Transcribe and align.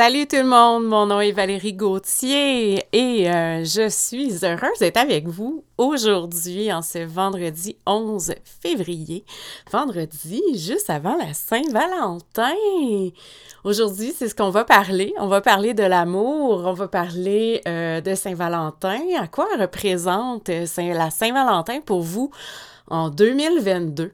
Salut 0.00 0.26
tout 0.26 0.36
le 0.36 0.44
monde, 0.44 0.86
mon 0.86 1.04
nom 1.04 1.20
est 1.20 1.30
Valérie 1.30 1.74
Gauthier 1.74 2.86
et 2.90 3.30
euh, 3.30 3.64
je 3.64 3.86
suis 3.90 4.32
heureuse 4.42 4.78
d'être 4.78 4.96
avec 4.96 5.28
vous 5.28 5.62
aujourd'hui 5.76 6.72
en 6.72 6.80
ce 6.80 7.00
vendredi 7.00 7.76
11 7.84 8.32
février, 8.62 9.26
vendredi 9.70 10.40
juste 10.54 10.88
avant 10.88 11.18
la 11.18 11.34
Saint-Valentin. 11.34 12.54
Aujourd'hui, 13.62 14.14
c'est 14.16 14.30
ce 14.30 14.34
qu'on 14.34 14.48
va 14.48 14.64
parler. 14.64 15.12
On 15.18 15.26
va 15.26 15.42
parler 15.42 15.74
de 15.74 15.82
l'amour, 15.82 16.62
on 16.64 16.72
va 16.72 16.88
parler 16.88 17.60
euh, 17.68 18.00
de 18.00 18.14
Saint-Valentin, 18.14 19.00
à 19.18 19.26
quoi 19.26 19.48
représente 19.58 20.48
euh, 20.48 20.64
la 20.78 21.10
Saint-Valentin 21.10 21.82
pour 21.82 22.00
vous 22.00 22.30
en 22.88 23.10
2022. 23.10 24.12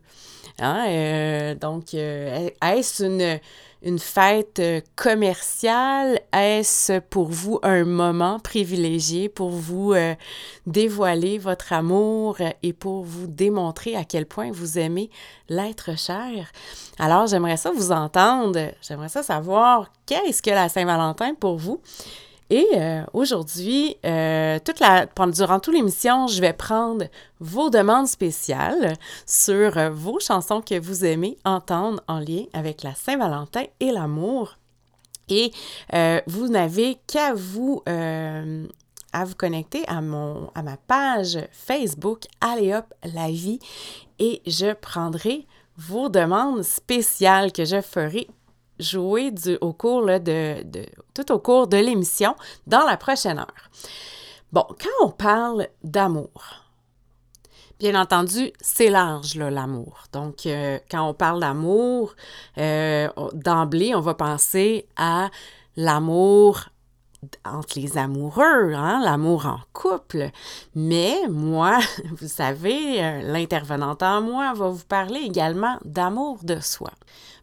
Hein? 0.59 1.55
donc, 1.61 1.95
est-ce 1.95 3.05
une 3.05 3.39
une 3.83 3.99
fête 3.99 4.59
euh, 4.59 4.81
commerciale? 4.97 6.21
Est-ce 6.33 6.99
pour 6.99 7.29
vous 7.29 7.59
un 7.63 7.85
moment 7.85 8.39
privilégié 8.39 9.29
pour 9.29 9.51
vous 9.51 9.93
euh, 9.93 10.15
dévoiler 10.67 11.39
votre 11.39 11.73
amour 11.73 12.39
et 12.63 12.73
pour 12.73 13.05
vous 13.05 13.27
démontrer 13.27 13.97
à 13.97 14.05
quel 14.05 14.27
point 14.27 14.51
vous 14.51 14.79
aimez 14.79 15.11
l'être 15.49 15.99
cher? 15.99 16.51
Alors, 16.99 17.27
j'aimerais 17.27 17.57
ça 17.57 17.71
vous 17.71 17.93
entendre, 17.93 18.73
j'aimerais 18.81 19.09
ça 19.09 19.23
savoir 19.23 19.91
qu'est-ce 20.07 20.43
que 20.43 20.51
la 20.51 20.69
Saint-Valentin 20.69 21.35
pour 21.35 21.57
vous? 21.57 21.81
Et 22.49 22.67
euh, 22.75 23.03
aujourd'hui, 23.13 23.97
euh, 24.05 24.59
durant 25.33 25.59
toute 25.59 25.75
l'émission, 25.75 26.29
je 26.29 26.41
vais 26.41 26.53
prendre 26.53 27.07
vos 27.41 27.71
demandes 27.71 28.07
spéciales 28.07 28.95
sur 29.27 29.77
euh, 29.77 29.91
vos 29.91 30.21
chansons 30.21 30.61
que 30.61 30.79
vous 30.79 31.05
aimez 31.05 31.37
entendre 31.45 32.01
en 32.07 32.21
lien 32.21 32.45
avec 32.53 32.85
la 32.85 32.95
Saint-Valentin 32.95 33.65
et 33.81 33.91
l'amour. 33.91 34.59
Et 35.29 35.51
vous 36.29 36.47
n'avez 36.47 36.99
qu'à 37.09 37.35
vous 37.35 37.83
à 37.85 39.25
vous 39.25 39.35
connecter 39.35 39.83
à, 39.89 40.01
mon, 40.01 40.51
à 40.55 40.63
ma 40.63 40.77
page 40.77 41.39
Facebook 41.51 42.27
Allez 42.41 42.73
hop 42.75 42.85
la 43.03 43.27
vie 43.27 43.59
et 44.21 44.41
je 44.47 44.73
prendrai 44.73 45.47
vos 45.77 46.09
demandes 46.09 46.63
spéciales 46.63 47.51
que 47.51 47.65
je 47.65 47.81
ferai 47.81 48.29
jouer 48.79 49.31
de, 49.31 49.59
tout 51.15 51.33
au 51.33 51.39
cours 51.39 51.67
de 51.67 51.77
l'émission 51.77 52.35
dans 52.67 52.85
la 52.85 52.97
prochaine 52.97 53.39
heure. 53.39 53.71
Bon, 54.53 54.65
quand 54.69 55.07
on 55.07 55.11
parle 55.11 55.69
d'amour, 55.83 56.67
bien 57.79 58.01
entendu, 58.01 58.53
c'est 58.61 58.91
large, 58.91 59.37
l'amour. 59.37 60.05
Donc, 60.13 60.47
euh, 60.47 60.79
quand 60.91 61.09
on 61.09 61.15
parle 61.15 61.41
d'amour, 61.41 62.15
euh, 62.59 63.09
d'emblée, 63.33 63.95
on 63.95 64.01
va 64.01 64.15
penser 64.15 64.87
à 64.97 65.31
l'amour 65.77 66.69
entre 67.45 67.79
les 67.79 67.99
amoureux, 67.99 68.75
hein, 68.75 69.01
l'amour 69.03 69.47
en 69.47 69.59
couple. 69.73 70.31
Mais 70.75 71.17
moi, 71.29 71.79
vous 72.21 72.29
savez, 72.29 73.03
euh, 73.03 73.23
l'intervenante 73.23 74.03
en 74.03 74.23
moi 74.23 74.53
va 74.55 74.69
vous 74.69 74.85
parler 74.85 75.21
également 75.21 75.79
d'amour 75.85 76.39
de 76.43 76.61
soi. 76.61 76.91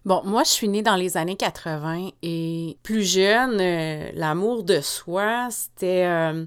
Bon, 0.05 0.21
moi, 0.25 0.43
je 0.43 0.49
suis 0.49 0.67
née 0.67 0.81
dans 0.81 0.97
les 0.97 1.15
années 1.15 1.37
80 1.37 2.09
et 2.23 2.77
plus 2.83 3.03
jeune, 3.03 3.57
euh, 3.61 4.11
l'amour 4.13 4.63
de 4.63 4.81
soi, 4.81 5.47
c'était... 5.49 6.05
Euh, 6.05 6.43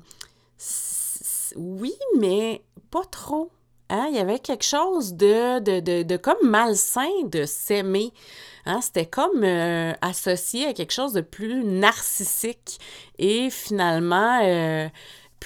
oui, 1.56 1.94
mais 2.18 2.62
pas 2.90 3.04
trop. 3.10 3.50
Hein? 3.88 4.08
Il 4.10 4.16
y 4.16 4.18
avait 4.18 4.40
quelque 4.40 4.64
chose 4.64 5.14
de, 5.14 5.60
de, 5.60 6.02
de, 6.02 6.16
comme 6.18 6.36
malsain 6.42 7.08
de 7.24 7.46
s'aimer. 7.46 8.12
Hein? 8.66 8.82
C'était 8.82 9.06
comme 9.06 9.42
euh, 9.42 9.94
associé 10.02 10.66
à 10.66 10.74
quelque 10.74 10.92
chose 10.92 11.14
de 11.14 11.22
plus 11.22 11.64
narcissique 11.64 12.78
et 13.18 13.48
finalement 13.48 14.38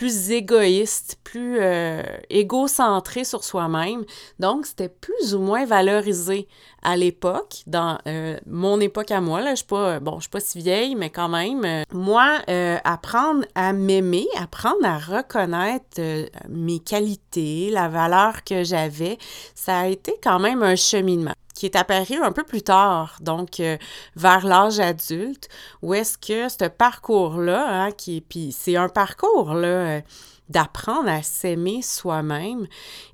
plus 0.00 0.31
égoïste, 0.31 1.19
plus 1.25 1.59
euh, 1.61 2.03
égocentré 2.31 3.22
sur 3.22 3.44
soi-même. 3.44 4.06
Donc, 4.38 4.65
c'était 4.65 4.88
plus 4.88 5.34
ou 5.34 5.41
moins 5.41 5.66
valorisé 5.66 6.49
à 6.83 6.97
l'époque, 6.97 7.56
dans 7.66 7.99
euh, 8.06 8.39
mon 8.47 8.81
époque 8.81 9.10
à 9.10 9.21
moi. 9.21 9.43
Là, 9.43 9.50
je 9.50 9.56
suis 9.56 9.66
pas, 9.66 10.00
bon, 10.00 10.15
je 10.15 10.21
suis 10.21 10.31
pas 10.31 10.41
si 10.41 10.56
vieille, 10.56 10.94
mais 10.94 11.10
quand 11.10 11.28
même. 11.28 11.66
Euh, 11.66 11.83
moi, 11.93 12.39
apprendre 12.83 13.44
à 13.55 13.75
m'aimer, 13.75 14.27
apprendre 14.39 14.87
à 14.87 14.97
reconnaître 14.97 16.00
mes 16.49 16.78
qualités, 16.78 17.69
la 17.71 17.89
valeur 17.89 18.43
que 18.43 18.65
j'avais, 18.65 19.19
ça 19.55 19.81
a 19.81 19.87
été 19.89 20.15
quand 20.22 20.39
même 20.39 20.62
un 20.62 20.77
cheminement 20.77 21.34
qui 21.60 21.66
est 21.66 21.76
apparu 21.76 22.15
un 22.22 22.32
peu 22.32 22.43
plus 22.43 22.62
tard, 22.62 23.19
donc 23.21 23.60
euh, 23.60 23.76
vers 24.16 24.47
l'âge 24.47 24.81
adulte, 24.81 25.50
où 25.82 25.93
est-ce 25.93 26.16
que 26.16 26.48
ce 26.48 26.71
parcours-là, 26.71 27.66
hein, 27.69 27.91
qui 27.93 28.22
puis 28.22 28.50
c'est 28.50 28.76
un 28.76 28.88
parcours 28.88 29.53
là, 29.53 29.66
euh, 29.66 30.00
d'apprendre 30.48 31.10
à 31.10 31.22
s'aimer 31.22 31.82
soi-même 31.82 32.66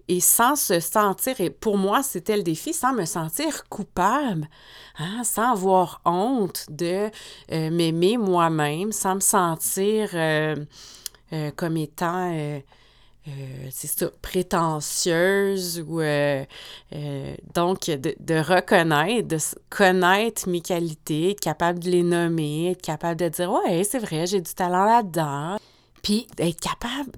et 0.06 0.20
sans 0.20 0.54
se 0.54 0.78
sentir, 0.78 1.40
et 1.40 1.50
pour 1.50 1.76
moi 1.76 2.04
c'était 2.04 2.36
le 2.36 2.44
défi, 2.44 2.72
sans 2.72 2.92
me 2.92 3.04
sentir 3.04 3.68
coupable, 3.68 4.48
hein, 5.00 5.24
sans 5.24 5.50
avoir 5.54 6.00
honte 6.04 6.66
de 6.68 7.10
euh, 7.50 7.70
m'aimer 7.70 8.16
moi-même, 8.16 8.92
sans 8.92 9.16
me 9.16 9.20
sentir 9.20 10.10
comme 11.56 11.76
étant 11.76 12.62
euh, 13.28 13.68
c'est 13.70 13.88
ça, 13.88 14.08
prétentieuse 14.22 15.80
ou 15.80 16.00
euh, 16.00 16.44
euh, 16.94 17.34
donc 17.54 17.86
de, 17.86 18.14
de, 18.20 18.34
reconnaître, 18.34 19.26
de 19.26 19.38
connaître 19.68 20.48
mes 20.48 20.60
qualités, 20.60 21.30
être 21.30 21.40
capable 21.40 21.80
de 21.80 21.90
les 21.90 22.04
nommer, 22.04 22.70
être 22.70 22.82
capable 22.82 23.18
de 23.18 23.28
dire 23.28 23.50
ouais, 23.50 23.82
c'est 23.82 23.98
vrai, 23.98 24.26
j'ai 24.26 24.40
du 24.40 24.54
talent 24.54 24.84
là-dedans. 24.84 25.56
Puis 26.02 26.28
être 26.38 26.60
capable 26.60 27.10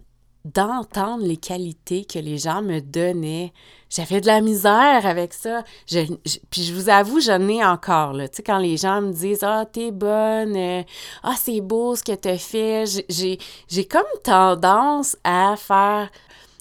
d'entendre 0.54 1.24
les 1.24 1.36
qualités 1.36 2.04
que 2.04 2.18
les 2.18 2.38
gens 2.38 2.62
me 2.62 2.80
donnaient. 2.80 3.52
J'avais 3.90 4.20
de 4.20 4.26
la 4.26 4.40
misère 4.40 5.06
avec 5.06 5.32
ça. 5.32 5.62
puis 5.88 6.62
je 6.62 6.74
vous 6.74 6.88
avoue, 6.88 7.20
j'en 7.20 7.46
ai 7.48 7.64
encore. 7.64 8.12
Là. 8.12 8.28
Tu 8.28 8.36
sais, 8.36 8.42
quand 8.42 8.58
les 8.58 8.76
gens 8.76 9.00
me 9.00 9.12
disent 9.12 9.42
Ah, 9.42 9.64
t'es 9.70 9.90
bonne, 9.90 10.56
euh, 10.56 10.82
ah, 11.22 11.34
c'est 11.38 11.60
beau 11.60 11.96
ce 11.96 12.02
que 12.02 12.14
t'as 12.14 12.38
fait, 12.38 12.84
j'ai 13.08 13.84
comme 13.86 14.02
tendance 14.22 15.16
à 15.24 15.54
faire. 15.56 16.10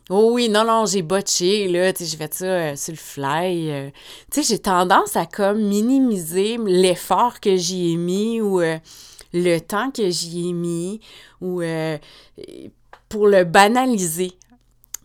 Oh 0.09 0.29
oui, 0.31 0.47
non, 0.47 0.63
non, 0.63 0.85
j'ai 0.85 1.01
botché, 1.01 1.67
là, 1.67 1.91
tu 1.91 2.05
sais, 2.05 2.11
j'ai 2.11 2.17
fait 2.17 2.33
ça 2.33 2.45
euh, 2.45 2.75
sur 2.77 2.93
le 2.93 2.97
fly. 2.97 3.71
Euh. 3.71 3.89
tu 4.31 4.41
sais, 4.41 4.53
j'ai 4.53 4.59
tendance 4.59 5.17
à 5.17 5.25
comme 5.25 5.61
minimiser 5.61 6.57
l'effort 6.65 7.41
que 7.41 7.57
j'y 7.57 7.91
ai 7.91 7.95
mis 7.97 8.39
ou 8.39 8.61
le 9.33 9.59
temps 9.59 9.91
que 9.91 10.09
j'y 10.09 10.49
ai 10.49 10.53
mis 10.53 11.01
ou 11.41 11.61
pour 13.09 13.27
le 13.27 13.43
banaliser. 13.43 14.33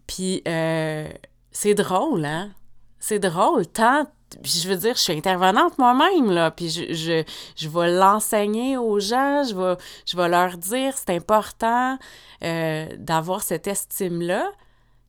Puis 0.07 0.43
euh, 0.47 1.09
c'est 1.51 1.75
drôle, 1.75 2.25
hein? 2.25 2.51
C'est 2.99 3.19
drôle, 3.19 3.67
tant 3.67 4.07
je 4.43 4.69
veux 4.69 4.77
dire, 4.77 4.95
je 4.95 5.01
suis 5.01 5.13
intervenante 5.13 5.79
moi-même, 5.79 6.31
là, 6.31 6.51
puis 6.51 6.71
je, 6.71 6.93
je, 6.93 7.25
je 7.57 7.69
vais 7.69 7.93
l'enseigner 7.93 8.77
aux 8.77 9.01
gens, 9.01 9.45
je 9.45 9.55
vais, 9.55 9.77
je 10.07 10.17
vais 10.17 10.29
leur 10.29 10.57
dire 10.57 10.97
c'est 10.97 11.11
important 11.11 11.99
euh, 12.43 12.87
d'avoir 12.99 13.43
cette 13.43 13.67
estime-là, 13.67 14.51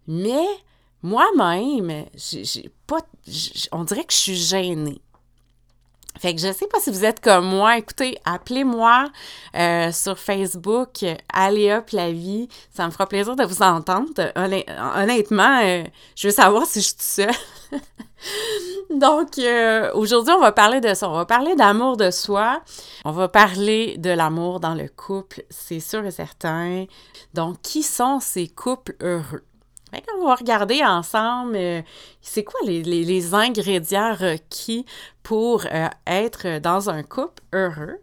mais 0.07 0.45
moi-même, 1.01 2.05
j'ai 2.15 2.69
pas, 2.87 2.99
on 3.71 3.83
dirait 3.83 4.05
que 4.05 4.13
je 4.13 4.19
suis 4.19 4.35
gênée. 4.35 5.01
Fait 6.19 6.35
que 6.35 6.41
je 6.41 6.51
sais 6.51 6.67
pas 6.67 6.79
si 6.79 6.89
vous 6.89 7.05
êtes 7.05 7.19
comme 7.19 7.45
moi. 7.45 7.77
Écoutez, 7.77 8.17
appelez-moi 8.25 9.09
euh, 9.55 9.91
sur 9.91 10.17
Facebook, 10.17 11.05
allez 11.31 11.73
hop 11.73 11.89
la 11.91 12.11
vie. 12.11 12.47
Ça 12.71 12.85
me 12.85 12.91
fera 12.91 13.07
plaisir 13.07 13.35
de 13.35 13.43
vous 13.43 13.61
entendre. 13.61 14.11
Honnêtement, 14.95 15.59
euh, 15.63 15.83
je 16.15 16.27
veux 16.27 16.33
savoir 16.33 16.65
si 16.65 16.81
je 16.81 16.87
suis 16.87 16.95
seule. 16.99 17.31
Donc, 18.89 19.37
euh, 19.39 19.91
aujourd'hui, 19.95 20.33
on 20.33 20.39
va 20.39 20.51
parler 20.51 20.79
de 20.81 20.93
ça. 20.93 21.09
On 21.09 21.13
va 21.13 21.25
parler 21.25 21.55
d'amour 21.55 21.97
de 21.97 22.11
soi. 22.11 22.61
On 23.05 23.11
va 23.11 23.27
parler 23.27 23.97
de 23.97 24.11
l'amour 24.11 24.59
dans 24.59 24.75
le 24.75 24.87
couple, 24.87 25.43
c'est 25.49 25.79
sûr 25.79 26.05
et 26.05 26.11
certain. 26.11 26.85
Donc, 27.33 27.61
qui 27.61 27.83
sont 27.83 28.19
ces 28.19 28.47
couples 28.47 28.95
heureux? 29.01 29.43
On 30.19 30.25
va 30.25 30.35
regarder 30.35 30.83
ensemble, 30.83 31.55
euh, 31.55 31.81
c'est 32.21 32.43
quoi 32.43 32.59
les, 32.65 33.33
ingrédients 33.33 34.13
requis 34.13 34.85
pour 35.21 35.65
euh, 35.71 35.87
être 36.07 36.59
dans 36.59 36.89
un 36.89 37.03
couple 37.03 37.43
heureux? 37.53 37.99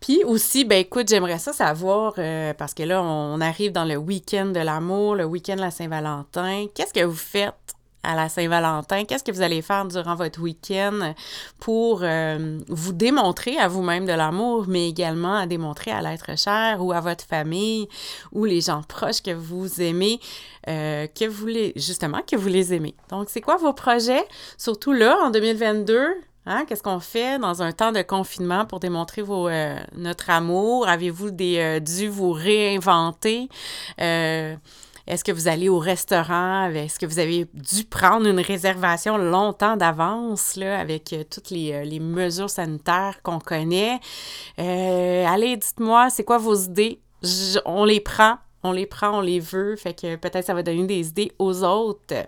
Puis 0.00 0.22
aussi, 0.24 0.64
ben 0.64 0.78
écoute, 0.78 1.08
j'aimerais 1.08 1.38
ça 1.38 1.52
savoir, 1.52 2.14
euh, 2.18 2.54
parce 2.54 2.72
que 2.72 2.84
là, 2.84 3.02
on 3.02 3.40
arrive 3.40 3.72
dans 3.72 3.84
le 3.84 3.96
week-end 3.96 4.46
de 4.46 4.60
l'amour, 4.60 5.16
le 5.16 5.24
week-end 5.24 5.56
de 5.56 5.60
la 5.60 5.72
Saint-Valentin. 5.72 6.66
Qu'est-ce 6.74 6.94
que 6.94 7.04
vous 7.04 7.16
faites 7.16 7.74
à 8.08 8.14
la 8.14 8.28
Saint-Valentin? 8.30 9.04
Qu'est-ce 9.04 9.22
que 9.22 9.30
vous 9.30 9.42
allez 9.42 9.60
faire 9.60 9.84
durant 9.84 10.14
votre 10.14 10.40
week-end 10.40 11.12
pour 11.60 12.00
euh, 12.02 12.58
vous 12.68 12.94
démontrer 12.94 13.58
à 13.58 13.68
vous-même 13.68 14.06
de 14.06 14.12
l'amour, 14.12 14.64
mais 14.66 14.88
également 14.88 15.36
à 15.36 15.46
démontrer 15.46 15.90
à 15.90 16.00
l'être 16.00 16.36
cher 16.38 16.82
ou 16.82 16.92
à 16.92 17.00
votre 17.00 17.24
famille 17.24 17.86
ou 18.32 18.46
les 18.46 18.62
gens 18.62 18.82
proches 18.82 19.22
que 19.22 19.32
vous 19.32 19.82
aimez, 19.82 20.20
euh, 20.68 21.06
que 21.06 21.26
vous 21.26 21.46
les, 21.46 21.72
justement, 21.76 22.22
que 22.26 22.34
vous 22.34 22.48
les 22.48 22.72
aimez. 22.72 22.94
Donc, 23.10 23.28
c'est 23.28 23.42
quoi 23.42 23.58
vos 23.58 23.74
projets? 23.74 24.24
Surtout 24.56 24.92
là, 24.92 25.18
en 25.22 25.30
2022, 25.30 26.08
hein, 26.46 26.64
Qu'est-ce 26.66 26.82
qu'on 26.82 27.00
fait 27.00 27.38
dans 27.38 27.62
un 27.62 27.72
temps 27.72 27.92
de 27.92 28.00
confinement 28.00 28.64
pour 28.64 28.80
démontrer 28.80 29.22
euh, 29.28 29.76
notre 29.96 30.30
amour? 30.30 30.88
Avez-vous 30.88 31.30
dû 31.30 32.08
vous 32.08 32.32
réinventer? 32.32 33.50
Est-ce 35.08 35.24
que 35.24 35.32
vous 35.32 35.48
allez 35.48 35.70
au 35.70 35.78
restaurant? 35.78 36.68
Est-ce 36.68 36.98
que 36.98 37.06
vous 37.06 37.18
avez 37.18 37.46
dû 37.54 37.84
prendre 37.84 38.26
une 38.26 38.40
réservation 38.40 39.16
longtemps 39.16 39.78
d'avance 39.78 40.58
avec 40.58 41.14
euh, 41.14 41.24
toutes 41.24 41.50
euh, 41.52 41.82
les, 41.82 41.98
mesures 41.98 42.50
sanitaires 42.50 43.22
qu'on 43.22 43.38
connaît? 43.38 44.00
Euh, 44.58 45.24
allez, 45.26 45.56
dites-moi, 45.56 46.10
c'est 46.10 46.24
quoi 46.24 46.36
vos 46.36 46.54
idées? 46.54 47.00
On 47.64 47.86
les 47.86 48.00
prend, 48.00 48.36
on 48.62 48.72
les 48.72 48.84
prend, 48.84 49.16
on 49.16 49.20
les 49.22 49.40
veut. 49.40 49.76
Fait 49.76 49.94
que 49.94 50.16
peut-être 50.16 50.44
ça 50.44 50.52
va 50.52 50.62
donner 50.62 50.86
des 50.86 51.08
idées 51.08 51.32
aux 51.38 51.64
autres. 51.64 52.26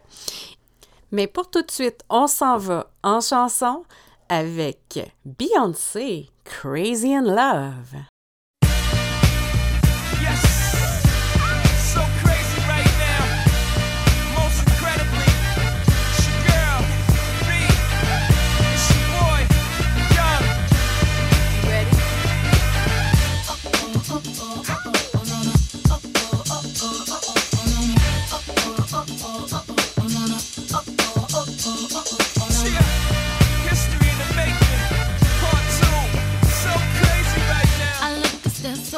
Mais 1.12 1.26
pour 1.26 1.50
tout 1.50 1.62
de 1.62 1.70
suite, 1.70 2.00
on 2.08 2.26
s'en 2.26 2.56
va 2.56 2.90
en 3.02 3.20
chanson 3.20 3.84
avec 4.30 4.98
Beyoncé, 5.26 6.30
Crazy 6.44 7.14
in 7.14 7.24
Love. 7.24 8.04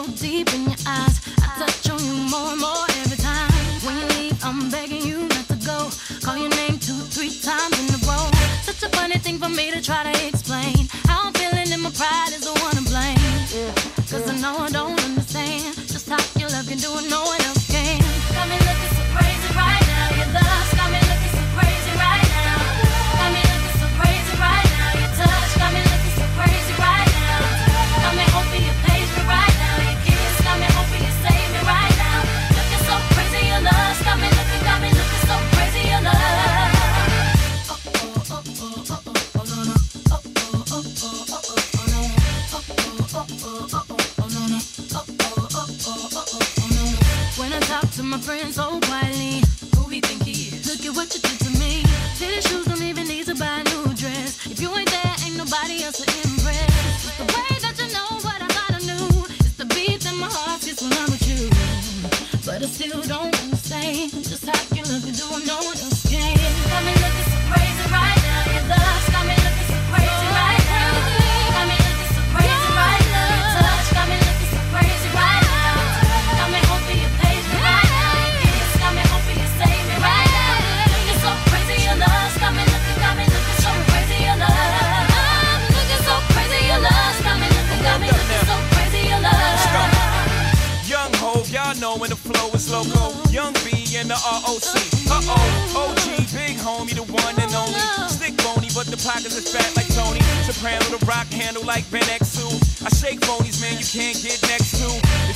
deep 0.07 0.53
in 0.55 0.65
your 0.65 0.81
eyes. 0.87 1.21
I 1.39 1.49
touch 1.59 1.91
on 1.91 2.03
you 2.05 2.15
more 2.31 2.53
and 2.53 2.61
more 2.61 2.87
every 3.03 3.17
time. 3.17 3.51
When 3.85 3.97
you 3.99 4.07
leave, 4.19 4.45
I'm 4.45 4.71
begging 4.71 5.03
you 5.03 5.29
not 5.29 5.47
to 5.49 5.57
go. 5.65 5.91
Call 6.23 6.37
your 6.37 6.51
name 6.51 6.79
two, 6.79 7.01
three 7.15 7.31
times 7.31 7.79
in 7.81 7.95
a 7.95 7.99
row. 8.07 8.31
Such 8.63 8.83
a 8.83 8.89
funny 8.97 9.19
thing 9.19 9.39
for 9.39 9.49
me 9.49 9.71
to 9.71 9.81
try 9.83 10.03
to 10.11 10.29
explain. 10.29 10.89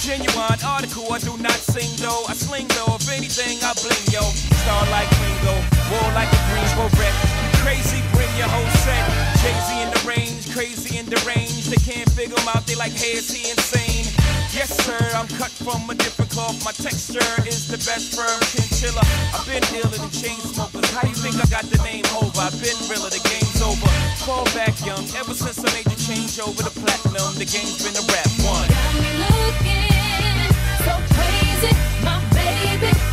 genuine 0.07 0.63
article. 0.63 1.11
I 1.11 1.19
do 1.19 1.35
not 1.43 1.59
sing 1.59 1.91
though. 1.99 2.23
I 2.31 2.35
sling 2.39 2.71
though. 2.79 2.95
If 2.95 3.11
anything, 3.11 3.59
I 3.67 3.75
bling 3.75 4.07
yo. 4.15 4.23
Star 4.63 4.87
like 4.95 5.11
Ringo, 5.19 5.59
war 5.91 6.07
like 6.15 6.31
a 6.31 6.41
Greensboro 6.47 6.87
wreck. 6.95 7.11
Crazy, 7.67 7.99
bring 8.15 8.31
your 8.39 8.47
whole 8.47 8.71
set. 8.87 9.03
Crazy 9.43 9.83
in 9.83 9.91
the 9.91 10.03
range, 10.07 10.47
crazy 10.55 11.03
in 11.03 11.11
the 11.11 11.19
range. 11.27 11.67
They 11.67 11.83
can't 11.83 12.07
figure 12.15 12.39
them 12.39 12.47
out. 12.55 12.63
They 12.71 12.79
like, 12.79 12.95
hey, 12.95 13.19
is 13.19 13.35
he 13.35 13.51
insane? 13.51 14.07
Yes, 14.55 14.71
sir, 14.79 15.03
I'm 15.19 15.27
cut 15.43 15.51
from 15.51 15.91
a 15.91 15.95
different 15.99 16.31
cloth. 16.31 16.55
My 16.63 16.71
texture 16.71 17.27
is 17.43 17.67
the 17.67 17.77
best 17.83 18.15
firm 18.15 18.39
chinchilla. 18.55 19.03
I've 19.35 19.43
been 19.43 19.67
dealing 19.75 19.99
the 19.99 20.13
chain 20.15 20.39
smokers. 20.39 20.87
How 20.95 21.03
you 21.03 21.19
think 21.19 21.35
I 21.35 21.51
got 21.51 21.67
the 21.67 21.83
name 21.83 22.07
over? 22.15 22.31
I've 22.39 22.55
been 22.63 22.79
realer, 22.87 23.11
the 23.11 23.21
game's 23.27 23.59
over. 23.59 23.91
Fall 24.23 24.47
back 24.55 24.79
young, 24.87 25.03
ever 25.19 25.35
since 25.35 25.59
I 25.59 25.69
made 25.75 25.91
the 25.91 25.99
change 25.99 26.39
over 26.39 26.63
the 26.63 26.73
platinum, 26.79 27.35
the 27.43 27.45
game's 27.51 27.83
been 27.83 27.99
a 27.99 28.05
rap 28.07 28.31
one. 28.47 28.71
Got 28.71 28.95
me 29.03 29.11
looking 29.19 29.96
my 32.03 32.21
baby. 32.35 33.06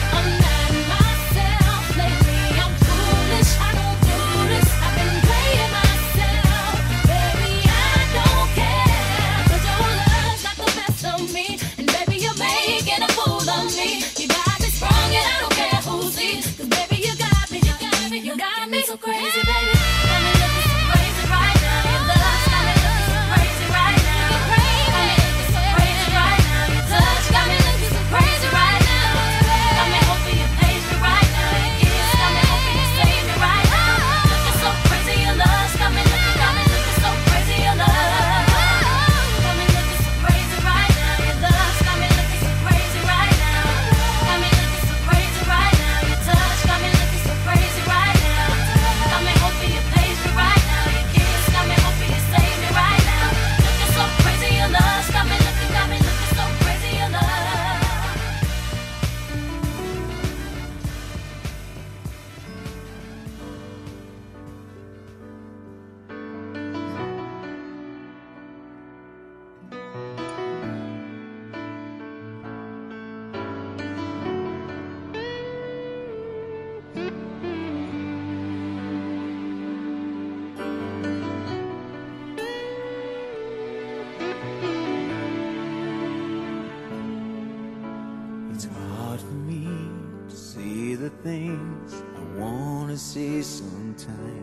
things 91.33 92.03
I 92.15 92.39
wanna 92.39 92.95
see 92.95 93.41
sometimes. 93.41 94.42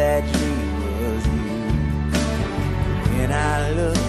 that 0.00 0.24
dream 0.32 0.72
was 0.98 1.26
you. 1.26 1.60
When 3.12 3.30
I 3.30 3.70
look 3.72 4.04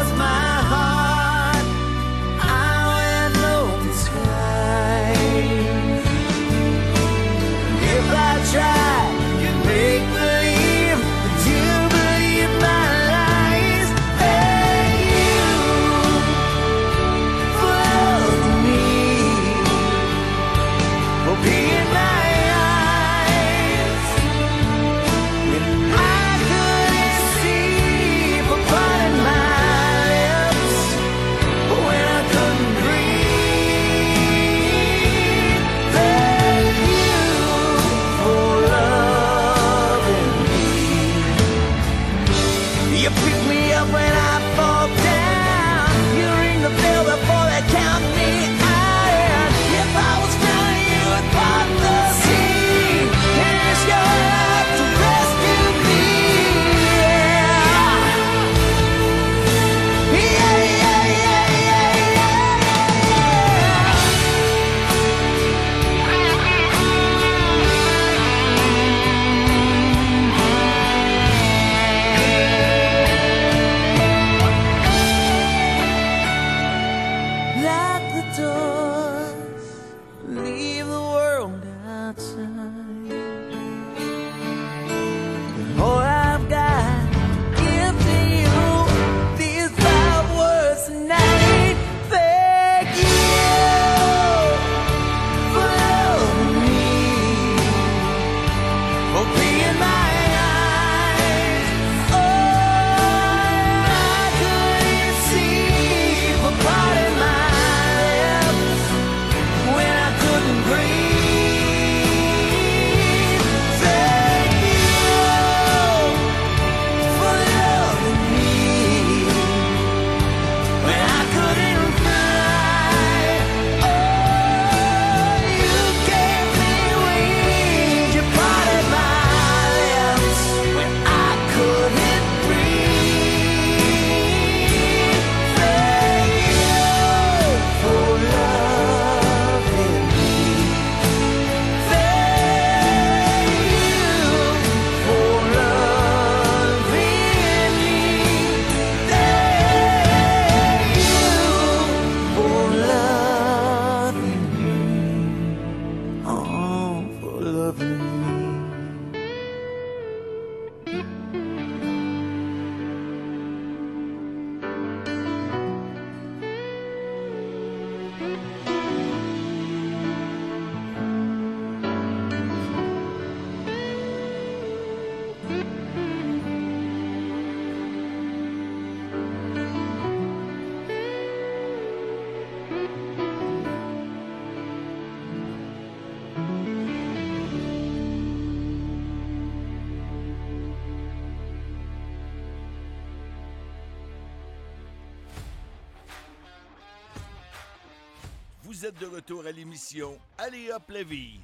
Vous 198.81 198.87
êtes 198.87 198.99
de 198.99 199.07
retour 199.09 199.45
à 199.45 199.53
l'émission 199.53 200.19
Allez 200.39 200.71
hop 200.73 200.89
la 200.89 201.03
vie 201.03 201.39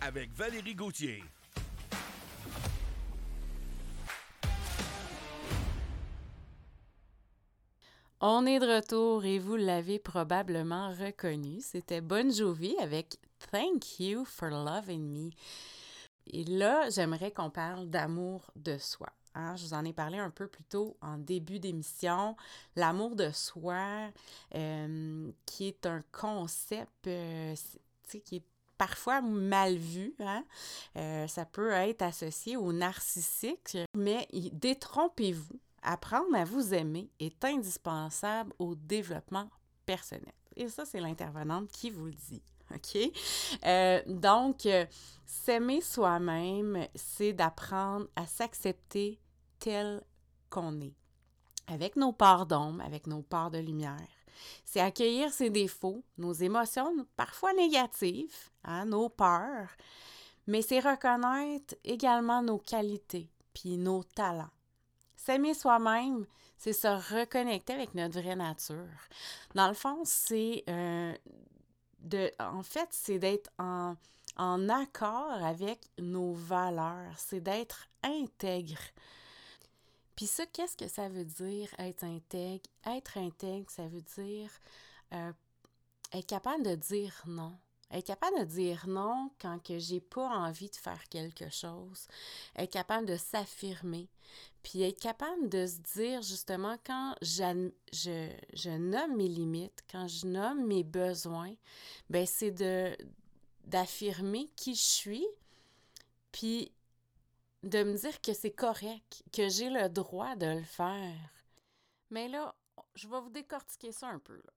avec 0.00 0.32
Valérie 0.32 0.74
Gauthier. 0.74 1.22
On 8.20 8.46
est 8.46 8.58
de 8.58 8.66
retour 8.66 9.24
et 9.24 9.38
vous 9.38 9.54
l'avez 9.54 10.00
probablement 10.00 10.88
reconnu, 10.88 11.60
c'était 11.60 12.00
Bon 12.00 12.28
Jovi 12.28 12.74
avec 12.80 13.16
Thank 13.52 14.00
You 14.00 14.24
for 14.24 14.48
Loving 14.48 15.08
Me. 15.08 15.30
Et 16.26 16.42
là, 16.42 16.90
j'aimerais 16.90 17.30
qu'on 17.30 17.50
parle 17.50 17.88
d'amour 17.88 18.50
de 18.56 18.76
soi 18.76 19.08
je 19.34 19.64
vous 19.64 19.74
en 19.74 19.84
ai 19.84 19.92
parlé 19.92 20.18
un 20.18 20.30
peu 20.30 20.46
plus 20.46 20.64
tôt 20.64 20.96
en 21.00 21.18
début 21.18 21.58
d'émission. 21.58 22.36
L'amour 22.76 23.16
de 23.16 23.30
soi, 23.30 24.10
euh, 24.54 25.30
qui 25.46 25.68
est 25.68 25.86
un 25.86 26.02
concept 26.12 27.06
euh, 27.06 27.54
qui 28.24 28.36
est 28.36 28.44
parfois 28.76 29.20
mal 29.20 29.76
vu. 29.76 30.14
hein. 30.20 30.44
Euh, 30.96 31.26
ça 31.26 31.44
peut 31.44 31.72
être 31.72 32.02
associé 32.02 32.56
au 32.56 32.72
narcissique, 32.72 33.76
mais 33.94 34.26
détrompez-vous. 34.52 35.60
Apprendre 35.82 36.34
à 36.34 36.44
vous 36.44 36.74
aimer 36.74 37.08
est 37.20 37.44
indispensable 37.44 38.52
au 38.58 38.74
développement 38.74 39.48
personnel. 39.86 40.32
Et 40.56 40.68
ça, 40.68 40.84
c'est 40.84 41.00
l'intervenante 41.00 41.68
qui 41.68 41.90
vous 41.90 42.06
le 42.06 42.12
dit. 42.12 42.42
OK? 42.74 43.12
Euh, 43.64 44.02
donc, 44.06 44.66
euh, 44.66 44.86
s'aimer 45.26 45.80
soi-même, 45.80 46.86
c'est 46.94 47.32
d'apprendre 47.32 48.06
à 48.16 48.26
s'accepter 48.26 49.18
tel 49.58 50.02
qu'on 50.50 50.80
est, 50.80 50.94
avec 51.66 51.96
nos 51.96 52.12
parts 52.12 52.46
d'ombre, 52.46 52.82
avec 52.84 53.06
nos 53.06 53.22
parts 53.22 53.50
de 53.50 53.58
lumière. 53.58 54.08
C'est 54.64 54.80
accueillir 54.80 55.32
ses 55.32 55.50
défauts, 55.50 56.04
nos 56.16 56.32
émotions 56.32 57.06
parfois 57.16 57.52
négatives, 57.54 58.50
hein, 58.64 58.86
nos 58.86 59.08
peurs, 59.08 59.68
mais 60.46 60.62
c'est 60.62 60.80
reconnaître 60.80 61.74
également 61.84 62.42
nos 62.42 62.58
qualités 62.58 63.28
puis 63.52 63.76
nos 63.76 64.04
talents. 64.04 64.50
S'aimer 65.16 65.54
soi-même, 65.54 66.26
c'est 66.56 66.72
se 66.72 66.86
reconnecter 66.86 67.72
avec 67.72 67.94
notre 67.94 68.20
vraie 68.20 68.36
nature. 68.36 68.88
Dans 69.54 69.68
le 69.68 69.74
fond, 69.74 70.00
c'est 70.04 70.64
euh, 70.68 71.12
de, 72.00 72.30
en 72.38 72.62
fait, 72.62 72.88
c'est 72.90 73.18
d'être 73.18 73.50
en, 73.58 73.96
accord 74.68 75.32
avec 75.42 75.80
nos 75.98 76.32
valeurs, 76.32 77.12
c'est 77.16 77.40
d'être 77.40 77.88
intègre. 78.02 78.78
Puis 80.14 80.26
ça, 80.26 80.46
qu'est-ce 80.46 80.76
que 80.76 80.88
ça 80.88 81.08
veut 81.08 81.24
dire 81.24 81.68
être 81.78 82.04
intègre? 82.04 82.64
Être 82.86 83.18
intègre, 83.18 83.70
ça 83.70 83.86
veut 83.88 84.02
dire 84.02 84.50
euh, 85.12 85.32
être 86.12 86.26
capable 86.26 86.64
de 86.64 86.74
dire 86.76 87.22
non. 87.26 87.58
Être 87.90 88.06
capable 88.06 88.40
de 88.40 88.44
dire 88.44 88.86
non 88.86 89.30
quand 89.40 89.58
que 89.62 89.78
j'ai 89.78 90.00
pas 90.00 90.28
envie 90.28 90.68
de 90.68 90.76
faire 90.76 91.02
quelque 91.08 91.48
chose. 91.48 92.06
Être 92.56 92.72
capable 92.72 93.06
de 93.06 93.16
s'affirmer. 93.16 94.08
Puis 94.62 94.82
être 94.82 95.00
capable 95.00 95.48
de 95.48 95.66
se 95.66 95.78
dire 95.94 96.20
justement 96.20 96.76
quand 96.84 97.14
je 97.22 98.76
nomme 98.76 99.16
mes 99.16 99.28
limites, 99.28 99.84
quand 99.90 100.06
je 100.06 100.26
nomme 100.26 100.66
mes 100.66 100.84
besoins, 100.84 101.54
ben 102.10 102.26
c'est 102.26 102.50
de 102.50 102.94
d'affirmer 103.64 104.48
qui 104.56 104.74
je 104.74 104.82
suis, 104.84 105.26
puis 106.32 106.72
de 107.62 107.82
me 107.82 107.96
dire 107.96 108.20
que 108.20 108.32
c'est 108.32 108.52
correct, 108.52 109.22
que 109.32 109.48
j'ai 109.48 109.68
le 109.68 109.88
droit 109.88 110.36
de 110.36 110.46
le 110.46 110.62
faire. 110.62 111.30
Mais 112.10 112.28
là, 112.28 112.54
je 112.94 113.08
vais 113.08 113.20
vous 113.20 113.30
décortiquer 113.30 113.92
ça 113.92 114.08
un 114.08 114.18
peu. 114.18 114.36
là. 114.36 114.52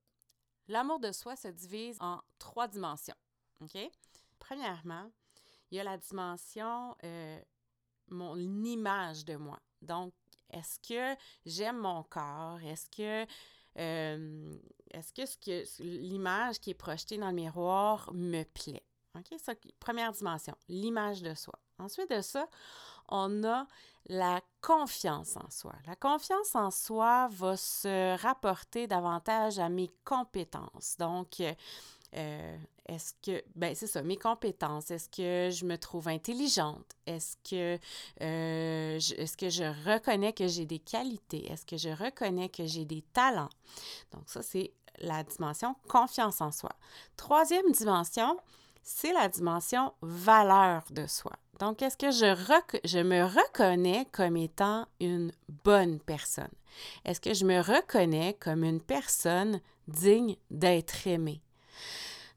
L'amour 0.68 1.00
de 1.00 1.12
soi 1.12 1.36
se 1.36 1.48
divise 1.48 1.98
en 2.00 2.22
trois 2.40 2.68
dimensions. 2.68 3.16
OK? 3.62 3.78
Premièrement, 4.40 5.12
il 5.70 5.78
y 5.78 5.80
a 5.80 5.84
la 5.84 5.98
dimension 5.98 6.96
euh, 7.04 7.40
mon 8.10 8.38
image 8.38 9.26
de 9.26 9.36
moi. 9.36 9.60
Donc, 9.82 10.14
est-ce 10.50 10.80
que 10.80 11.20
j'aime 11.46 11.78
mon 11.78 12.04
corps? 12.04 12.60
Est-ce 12.62 12.90
que 12.90 13.32
euh, 13.80 14.58
est-ce 14.92 15.14
que, 15.14 15.26
ce 15.26 15.38
que 15.38 15.84
l'image 15.84 16.60
qui 16.60 16.72
est 16.72 16.76
projetée 16.76 17.18
dans 17.18 17.30
le 17.30 17.36
miroir 17.36 18.12
me 18.14 18.44
plaît? 18.44 18.84
OK? 19.18 19.40
Ça, 19.40 19.54
première 19.80 20.12
dimension, 20.12 20.56
l'image 20.68 21.22
de 21.22 21.34
soi. 21.34 21.58
Ensuite 21.80 22.10
de 22.10 22.22
ça, 22.22 22.48
on 23.10 23.44
a 23.44 23.68
la 24.08 24.42
confiance 24.62 25.38
en 25.38 25.50
soi. 25.50 25.74
La 25.88 25.96
confiance 25.96 26.56
en 26.56 26.72
soi 26.72 27.28
va 27.32 27.56
se 27.58 28.18
rapporter 28.22 28.88
davantage 28.88 29.60
à 29.60 29.70
mes 29.70 29.92
compétences. 30.04 30.98
Donc, 30.98 31.40
euh, 31.40 31.54
euh, 32.18 32.58
est-ce 32.88 33.14
que, 33.22 33.44
ben 33.56 33.74
c'est 33.74 33.88
ça, 33.88 34.02
mes 34.02 34.18
compétences, 34.18 34.92
est-ce 34.92 35.08
que 35.08 35.50
je 35.56 35.66
me 35.66 35.78
trouve 35.78 36.10
intelligente? 36.10 36.96
Est-ce 37.06 37.38
que, 37.38 37.80
euh, 38.22 38.96
est-ce 38.98 39.38
que 39.38 39.50
je 39.50 39.64
reconnais 39.90 40.34
que 40.34 40.48
j'ai 40.48 40.66
des 40.66 40.80
qualités? 40.80 41.50
Est-ce 41.50 41.66
que 41.66 41.78
je 41.78 41.90
reconnais 41.90 42.50
que 42.50 42.66
j'ai 42.66 42.84
des 42.84 43.02
talents? 43.14 43.50
Donc 44.12 44.24
ça, 44.26 44.42
c'est 44.42 44.74
la 45.00 45.24
dimension 45.24 45.76
confiance 45.88 46.42
en 46.42 46.52
soi. 46.52 46.72
Troisième 47.16 47.72
dimension, 47.72 48.38
c'est 48.84 49.14
la 49.14 49.30
dimension 49.30 49.94
valeur 50.02 50.84
de 50.90 51.08
soi. 51.08 51.34
Donc, 51.62 51.84
est-ce 51.84 51.96
que 51.96 52.10
je, 52.10 53.04
me 53.04 53.24
reconnais 53.24 54.08
comme 54.12 54.36
étant 54.36 54.88
une 55.00 55.32
bonne 55.64 56.00
personne? 56.00 56.50
Est-ce 57.06 57.22
que 57.22 57.36
je 57.36 57.46
me 57.46 57.60
reconnais 57.62 58.36
comme 58.40 58.64
une 58.64 58.82
personne 58.82 59.62
digne 59.88 60.38
d'être 60.50 61.06
aimée? 61.06 61.40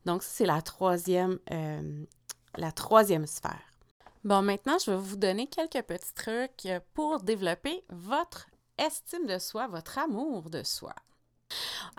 Donc, 0.05 0.23
c'est 0.23 0.47
euh, 0.47 2.05
la 2.59 2.73
troisième 2.73 3.27
sphère. 3.27 3.63
Bon, 4.25 4.43
maintenant, 4.43 4.77
je 4.85 4.91
vais 4.91 4.99
vous 4.99 5.17
donner 5.17 5.47
quelques 5.47 5.87
petits 5.87 6.13
trucs 6.15 6.69
pour 6.93 7.21
développer 7.21 7.83
votre 7.89 8.47
estime 8.77 9.25
de 9.25 9.39
soi, 9.39 9.69
votre 9.69 9.97
amour 9.97 10.51
de 10.51 10.63
soi. 10.63 10.95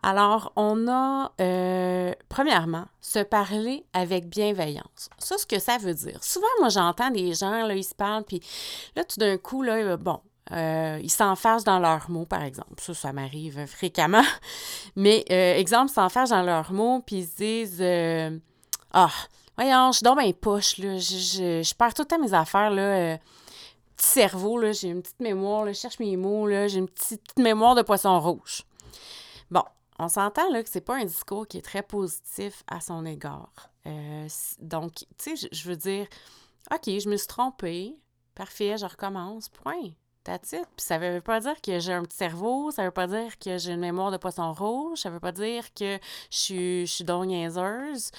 Alors, 0.04 0.52
on 0.56 0.88
a, 0.88 1.32
euh, 1.42 2.14
premièrement, 2.30 2.86
se 3.02 3.20
parler 3.20 3.86
avec 3.94 4.28
bienveillance. 4.30 5.10
Ça, 5.18 5.38
ce 5.38 5.46
que 5.46 5.60
ça 5.60 5.78
veut 5.78 5.94
dire. 5.94 6.24
Souvent, 6.24 6.46
moi, 6.60 6.70
j'entends 6.70 7.10
des 7.10 7.34
gens, 7.34 7.66
là, 7.66 7.76
ils 7.76 7.84
se 7.84 7.96
parlent, 7.96 8.24
puis 8.24 8.42
là, 8.96 9.04
tout 9.04 9.20
d'un 9.20 9.38
coup, 9.38 9.64
là, 9.64 9.74
euh, 9.74 9.98
bon, 9.98 10.20
euh, 10.52 11.00
ils 11.02 11.10
s'enfargent 11.10 11.64
dans 11.64 11.80
leurs 11.80 12.10
mots, 12.10 12.26
par 12.26 12.44
exemple. 12.44 12.76
Ça, 12.78 12.94
ça 12.94 13.14
m'arrive 13.14 13.66
fréquemment. 13.66 14.24
Mais, 14.96 15.26
euh, 15.32 15.56
exemple, 15.56 15.90
ils 15.90 15.96
s'enfargent 15.96 16.30
dans 16.30 16.44
leurs 16.44 16.72
mots, 16.72 17.02
puis 17.06 17.18
ils 17.18 17.26
se 17.26 17.36
disent 17.36 17.78
euh, 17.82 18.38
Ah, 18.94 19.10
voyons, 19.58 19.92
je 19.92 19.98
suis 19.98 20.04
dans 20.04 20.16
mes 20.16 20.34
poches, 20.34 20.78
là. 20.78 20.98
Je, 20.98 21.18
je, 21.18 21.64
je 21.64 21.74
perds 21.74 21.96
tout 21.96 22.04
le 22.04 22.08
temps 22.08 22.20
mes 22.20 22.34
affaires, 22.34 22.70
là. 22.70 23.18
petit 23.98 24.08
cerveau, 24.08 24.60
là. 24.60 24.72
J'ai 24.72 24.90
une 24.90 25.02
petite 25.02 25.20
mémoire, 25.20 25.66
là. 25.66 25.74
Je 25.74 25.80
cherche 25.80 25.98
mes 26.00 26.16
mots, 26.16 26.48
là. 26.48 26.68
J'ai 26.68 26.78
une 26.78 26.90
petite 26.90 27.40
mémoire 27.40 27.74
de 27.74 27.82
poisson 27.82 28.20
rouge. 28.20 28.64
On 29.98 30.10
s'entend 30.10 30.50
là 30.52 30.62
que 30.62 30.70
c'est 30.70 30.82
pas 30.82 30.98
un 30.98 31.06
discours 31.06 31.48
qui 31.48 31.58
est 31.58 31.62
très 31.62 31.84
positif 31.84 32.64
à 32.68 32.82
son 32.82 33.06
égard. 33.06 33.72
Euh, 33.88 34.28
donc, 34.60 35.06
tu 35.18 35.38
sais, 35.38 35.48
je 35.52 35.70
veux 35.70 35.78
dire, 35.78 36.08
OK, 36.72 36.86
je 36.86 37.10
me 37.10 37.18
suis 37.18 37.28
trompée. 37.28 37.98
Parfait, 38.34 38.78
je 38.78 38.86
recommence. 38.86 39.50
Point. 39.50 39.92
That's 40.26 40.54
it. 40.54 40.66
Puis 40.76 40.84
ça 40.86 40.98
veut 40.98 41.22
pas 41.22 41.40
dire 41.40 41.62
que 41.62 41.78
j'ai 41.78 41.94
un 41.94 42.02
petit 42.04 42.18
cerveau, 42.18 42.72
ça 42.72 42.84
veut 42.84 42.90
pas 42.90 43.06
dire 43.06 43.38
que 43.38 43.60
j'ai 43.60 43.74
une 43.74 43.80
mémoire 43.80 44.10
de 44.10 44.18
poisson 44.18 44.54
rouge, 44.54 44.98
ça 44.98 45.12
veut 45.12 45.20
pas 45.20 45.32
dire 45.32 45.72
que 45.76 46.00
je 46.32 46.38
suis, 46.38 46.88
je 46.88 47.04
donc 47.04 47.28
niaiseuse. 47.28 48.10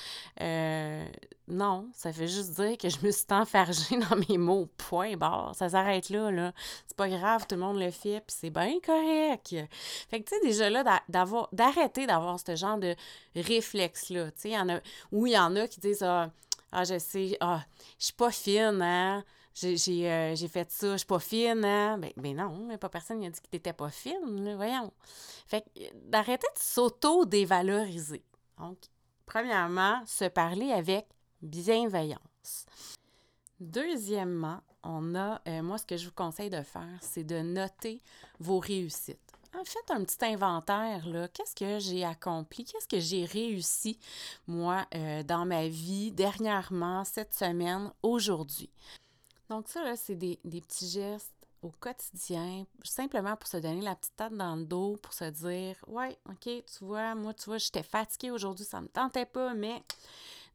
Euh, 0.40 1.04
non, 1.48 1.88
ça 1.92 2.12
veut 2.12 2.26
juste 2.28 2.52
dire 2.60 2.78
que 2.78 2.88
je 2.88 2.98
me 3.04 3.10
suis 3.10 3.26
enfargée 3.30 3.98
dans 4.10 4.16
mes 4.28 4.38
mots. 4.38 4.68
Point 4.76 5.16
barre. 5.16 5.52
Ça 5.56 5.68
s'arrête 5.70 6.08
là, 6.10 6.30
là. 6.30 6.52
C'est 6.86 6.96
pas 6.96 7.08
grave, 7.08 7.44
tout 7.48 7.56
le 7.56 7.60
monde 7.60 7.80
le 7.80 7.90
fait, 7.90 8.20
puis 8.20 8.36
c'est 8.38 8.50
bien 8.50 8.78
correct. 8.84 9.56
Fait 10.08 10.22
que, 10.22 10.28
tu 10.28 10.36
sais, 10.36 10.40
déjà 10.46 10.70
là, 10.70 10.84
d'a- 10.84 11.02
d'avoir, 11.08 11.48
d'arrêter 11.52 12.06
d'avoir 12.06 12.38
ce 12.38 12.54
genre 12.54 12.78
de 12.78 12.94
réflexe-là. 13.34 14.26
Tu 14.26 14.40
sais, 14.42 14.48
il 14.50 14.54
y 14.54 14.58
en 14.58 14.68
a, 14.68 14.78
ou 15.10 15.26
il 15.26 15.32
y 15.32 15.38
en 15.38 15.56
a 15.56 15.66
qui 15.66 15.80
disent, 15.80 16.04
ah, 16.04 16.30
ah, 16.70 16.84
je 16.84 17.00
sais, 17.00 17.36
ah, 17.40 17.64
je 17.98 18.04
suis 18.06 18.14
pas 18.14 18.30
fine, 18.30 18.80
hein. 18.80 19.24
J'ai, 19.58 20.10
euh, 20.10 20.36
fait 20.36 20.70
ça, 20.70 20.92
je 20.92 20.96
suis 20.98 21.06
pas 21.06 21.18
fine, 21.18 21.64
hein. 21.64 21.96
Ben, 21.96 22.12
ben 22.18 22.36
non, 22.36 22.76
pas 22.76 22.90
personne 22.90 23.20
qui 23.20 23.26
a 23.26 23.30
dit 23.30 23.40
que 23.40 23.48
t'étais 23.48 23.72
pas 23.72 23.88
fine, 23.88 24.54
voyons. 24.54 24.92
Fait 25.46 25.64
euh, 25.78 25.88
d'arrêter 25.94 26.46
de 26.54 26.60
s'auto-dévaloriser. 26.60 28.22
Donc, 28.58 28.76
premièrement, 29.24 30.02
se 30.04 30.26
parler 30.26 30.72
avec 30.72 31.06
bienveillance. 31.40 32.66
Deuxièmement, 33.58 34.60
on 34.82 35.14
a, 35.14 35.40
euh, 35.48 35.62
moi, 35.62 35.78
ce 35.78 35.86
que 35.86 35.96
je 35.96 36.04
vous 36.04 36.14
conseille 36.14 36.50
de 36.50 36.62
faire, 36.62 36.98
c'est 37.00 37.24
de 37.24 37.40
noter 37.40 38.02
vos 38.38 38.58
réussites. 38.58 39.32
En 39.58 39.64
fait, 39.64 39.90
un 39.90 40.04
petit 40.04 40.22
inventaire, 40.22 41.08
là. 41.08 41.28
Qu'est-ce 41.28 41.54
que 41.54 41.78
j'ai 41.78 42.04
accompli? 42.04 42.66
Qu'est-ce 42.66 42.86
que 42.86 43.00
j'ai 43.00 43.24
réussi, 43.24 43.98
moi, 44.46 44.86
euh, 44.94 45.22
dans 45.22 45.46
ma 45.46 45.66
vie, 45.66 46.12
dernièrement, 46.12 47.04
cette 47.04 47.32
semaine, 47.32 47.90
aujourd'hui? 48.02 48.68
Donc, 49.48 49.68
ça, 49.68 49.82
là, 49.84 49.96
c'est 49.96 50.14
des, 50.16 50.38
des 50.44 50.60
petits 50.60 50.88
gestes 50.88 51.32
au 51.62 51.70
quotidien, 51.80 52.64
simplement 52.84 53.36
pour 53.36 53.48
se 53.48 53.56
donner 53.56 53.80
la 53.80 53.96
petite 53.96 54.16
tête 54.16 54.34
dans 54.34 54.56
le 54.56 54.64
dos, 54.64 54.96
pour 55.02 55.12
se 55.12 55.24
dire, 55.24 55.76
ouais, 55.88 56.16
OK, 56.28 56.42
tu 56.42 56.84
vois, 56.84 57.14
moi, 57.14 57.34
tu 57.34 57.46
vois, 57.46 57.58
j'étais 57.58 57.82
fatiguée 57.82 58.30
aujourd'hui, 58.30 58.64
ça 58.64 58.80
me 58.80 58.88
tentait 58.88 59.26
pas, 59.26 59.54
mais 59.54 59.82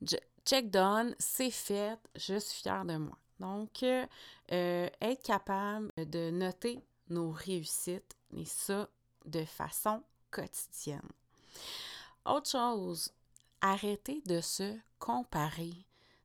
je- 0.01 0.17
check 0.45 0.69
done, 0.69 1.15
c'est 1.19 1.51
fait, 1.51 1.97
je 2.15 2.37
suis 2.39 2.61
fière 2.61 2.85
de 2.85 2.97
moi. 2.97 3.17
Donc, 3.39 3.83
euh, 3.83 4.05
être 4.51 5.23
capable 5.23 5.91
de 5.97 6.29
noter 6.29 6.79
nos 7.09 7.31
réussites, 7.31 8.15
et 8.35 8.45
ça 8.45 8.87
de 9.25 9.43
façon 9.45 10.03
quotidienne. 10.31 11.01
Autre 12.25 12.49
chose, 12.49 13.11
arrêter 13.61 14.21
de 14.25 14.41
se 14.41 14.75
comparer. 14.99 15.73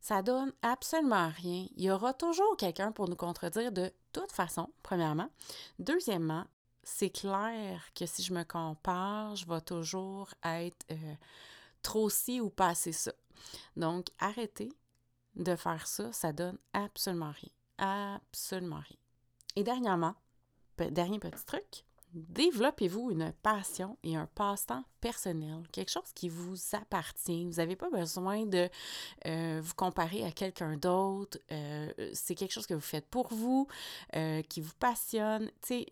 Ça 0.07 0.23
donne 0.23 0.53
absolument 0.62 1.33
rien. 1.37 1.66
Il 1.75 1.83
y 1.83 1.90
aura 1.90 2.14
toujours 2.14 2.57
quelqu'un 2.57 2.92
pour 2.92 3.09
nous 3.09 3.16
contredire 3.16 3.73
de 3.73 3.92
toute 4.12 4.31
façon, 4.31 4.69
premièrement. 4.85 5.29
Deuxièmement, 5.81 6.45
c'est 6.85 7.11
clair 7.11 7.92
que 7.92 8.07
si 8.07 8.23
je 8.23 8.33
me 8.33 8.45
compare, 8.45 9.35
je 9.35 9.45
vais 9.49 9.61
toujours 9.62 10.33
être 10.45 10.87
euh, 10.92 11.14
trop 11.83 12.09
ci 12.09 12.40
ou 12.40 12.51
pas 12.51 12.69
assez 12.69 12.92
ça. 12.92 13.11
Donc, 13.75 14.07
arrêtez 14.21 14.69
de 15.35 15.57
faire 15.57 15.88
ça, 15.88 16.12
ça 16.12 16.33
donne 16.33 16.59
absolument 16.73 17.33
rien. 17.33 18.14
Absolument 18.16 18.83
rien. 18.88 18.99
Et 19.57 19.64
dernièrement, 19.64 20.14
dernier 20.79 21.19
petit 21.19 21.45
truc, 21.45 21.85
développez-vous 22.12 23.11
une 23.11 23.33
passion 23.42 23.99
et 24.03 24.16
un 24.16 24.27
passe-temps 24.35 24.85
personnel, 25.01 25.62
quelque 25.73 25.90
chose 25.90 26.12
qui 26.14 26.29
vous 26.29 26.57
appartient. 26.73 27.45
Vous 27.45 27.57
n'avez 27.57 27.77
pas 27.77 27.90
besoin 27.90 28.47
de 28.47 28.69
euh, 29.27 29.61
vous 29.62 29.75
comparer 29.75 30.25
à 30.25 30.31
quelqu'un 30.31 30.77
d'autre. 30.77 31.38
Euh, 31.53 31.92
c'est 32.12 32.35
quelque 32.35 32.53
chose 32.53 32.66
que 32.66 32.75
vous 32.75 32.81
faites 32.81 33.07
pour 33.07 33.29
vous, 33.33 33.69
euh, 34.14 34.42
qui 34.42 34.61
vous 34.61 34.75
passionne. 34.79 35.51
Tu 35.62 35.85
sais, 35.85 35.87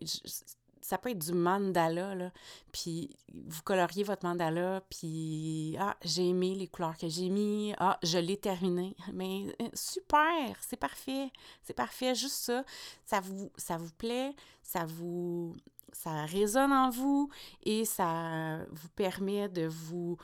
ça 0.85 0.99
peut 0.99 1.09
être 1.09 1.25
du 1.25 1.33
mandala, 1.33 2.13
là, 2.13 2.31
puis 2.71 3.09
vous 3.33 3.63
coloriez 3.63 4.03
votre 4.03 4.23
mandala, 4.23 4.81
puis 4.87 5.75
ah, 5.79 5.97
j'ai 6.03 6.29
aimé 6.29 6.53
les 6.53 6.67
couleurs 6.67 6.95
que 6.95 7.09
j'ai 7.09 7.29
mis, 7.29 7.73
ah, 7.79 7.97
je 8.03 8.19
l'ai 8.19 8.37
terminé. 8.37 8.95
Mais 9.13 9.45
euh, 9.61 9.67
super, 9.73 10.55
c'est 10.61 10.77
parfait, 10.77 11.31
c'est 11.63 11.73
parfait, 11.73 12.13
juste 12.13 12.35
ça. 12.35 12.63
Ça 13.03 13.19
vous, 13.19 13.51
ça 13.57 13.77
vous 13.77 13.91
plaît, 13.97 14.35
ça 14.61 14.85
vous, 14.85 15.55
ça 15.91 16.25
résonne 16.25 16.71
en 16.71 16.91
vous 16.91 17.31
et 17.63 17.83
ça 17.83 18.59
vous 18.69 18.89
permet 18.89 19.49
de 19.49 19.65
vous 19.65 20.19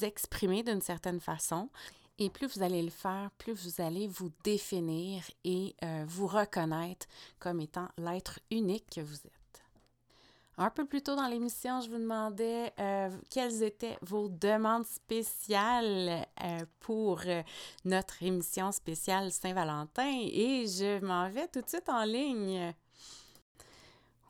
exprimer 0.00 0.62
d'une 0.62 0.80
certaine 0.80 1.20
façon. 1.20 1.68
Et 2.18 2.30
plus 2.30 2.46
vous 2.46 2.62
allez 2.62 2.80
le 2.80 2.90
faire, 2.90 3.30
plus 3.36 3.52
vous 3.52 3.82
allez 3.82 4.08
vous 4.08 4.30
définir 4.42 5.22
et 5.44 5.76
euh, 5.84 6.06
vous 6.08 6.26
reconnaître 6.26 7.06
comme 7.38 7.60
étant 7.60 7.88
l'être 7.98 8.40
unique 8.50 8.88
que 8.88 9.02
vous 9.02 9.16
êtes. 9.16 9.35
Un 10.58 10.70
peu 10.70 10.86
plus 10.86 11.02
tôt 11.02 11.14
dans 11.16 11.28
l'émission, 11.28 11.82
je 11.82 11.90
vous 11.90 11.98
demandais 11.98 12.72
euh, 12.80 13.10
quelles 13.30 13.62
étaient 13.62 13.98
vos 14.00 14.28
demandes 14.28 14.86
spéciales 14.86 16.26
euh, 16.42 16.64
pour 16.80 17.20
euh, 17.26 17.42
notre 17.84 18.22
émission 18.22 18.72
spéciale 18.72 19.30
Saint-Valentin 19.30 20.10
et 20.10 20.66
je 20.66 21.04
m'en 21.04 21.28
vais 21.28 21.46
tout 21.48 21.60
de 21.60 21.68
suite 21.68 21.90
en 21.90 22.04
ligne. 22.04 22.72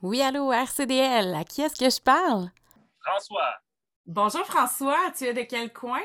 Oui, 0.01 0.21
allô, 0.21 0.51
RCDL, 0.51 1.33
à 1.33 1.45
qui 1.45 1.61
est-ce 1.61 1.79
que 1.79 1.89
je 1.89 2.01
parle? 2.01 2.51
François 2.99 3.55
Bonjour 4.05 4.45
François, 4.45 5.11
tu 5.17 5.23
es 5.25 5.33
de 5.33 5.43
quel 5.43 5.71
coin? 5.71 6.01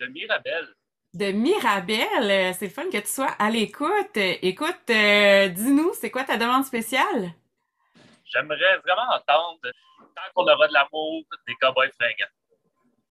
de 0.00 0.06
Mirabel. 0.06 0.74
De 1.14 1.32
Mirabel, 1.32 2.54
c'est 2.54 2.66
le 2.66 2.72
fun 2.72 2.90
que 2.90 2.98
tu 2.98 3.06
sois 3.08 3.30
à 3.38 3.50
l'écoute. 3.50 4.16
Écoute, 4.16 4.90
euh, 4.90 5.48
dis-nous, 5.48 5.92
c'est 5.94 6.10
quoi 6.10 6.24
ta 6.24 6.36
demande 6.36 6.64
spéciale? 6.64 7.32
J'aimerais 8.32 8.78
vraiment 8.78 9.14
entendre 9.14 9.60
Tant 10.14 10.22
qu'on 10.34 10.52
aura 10.52 10.68
de 10.68 10.72
l'amour 10.72 11.22
des 11.46 11.54
cowboys 11.60 11.90
fringants. 11.98 12.32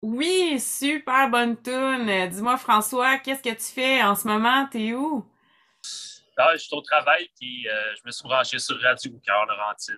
Oui, 0.01 0.59
super 0.59 1.29
bonne 1.29 1.61
tune. 1.61 2.29
Dis-moi 2.29 2.57
François, 2.57 3.17
qu'est-ce 3.17 3.41
que 3.41 3.55
tu 3.55 3.73
fais 3.73 4.03
en 4.03 4.15
ce 4.15 4.27
moment? 4.27 4.67
T'es 4.67 4.93
où? 4.93 5.25
Ah, 6.37 6.51
je 6.53 6.57
suis 6.59 6.75
au 6.75 6.81
travail 6.81 7.29
puis 7.39 7.67
euh, 7.67 7.95
je 7.95 8.01
me 8.05 8.11
suis 8.11 8.23
branché 8.23 8.59
sur 8.59 8.79
Radio 8.81 9.11
Cœur 9.25 9.45
Laurentide 9.45 9.97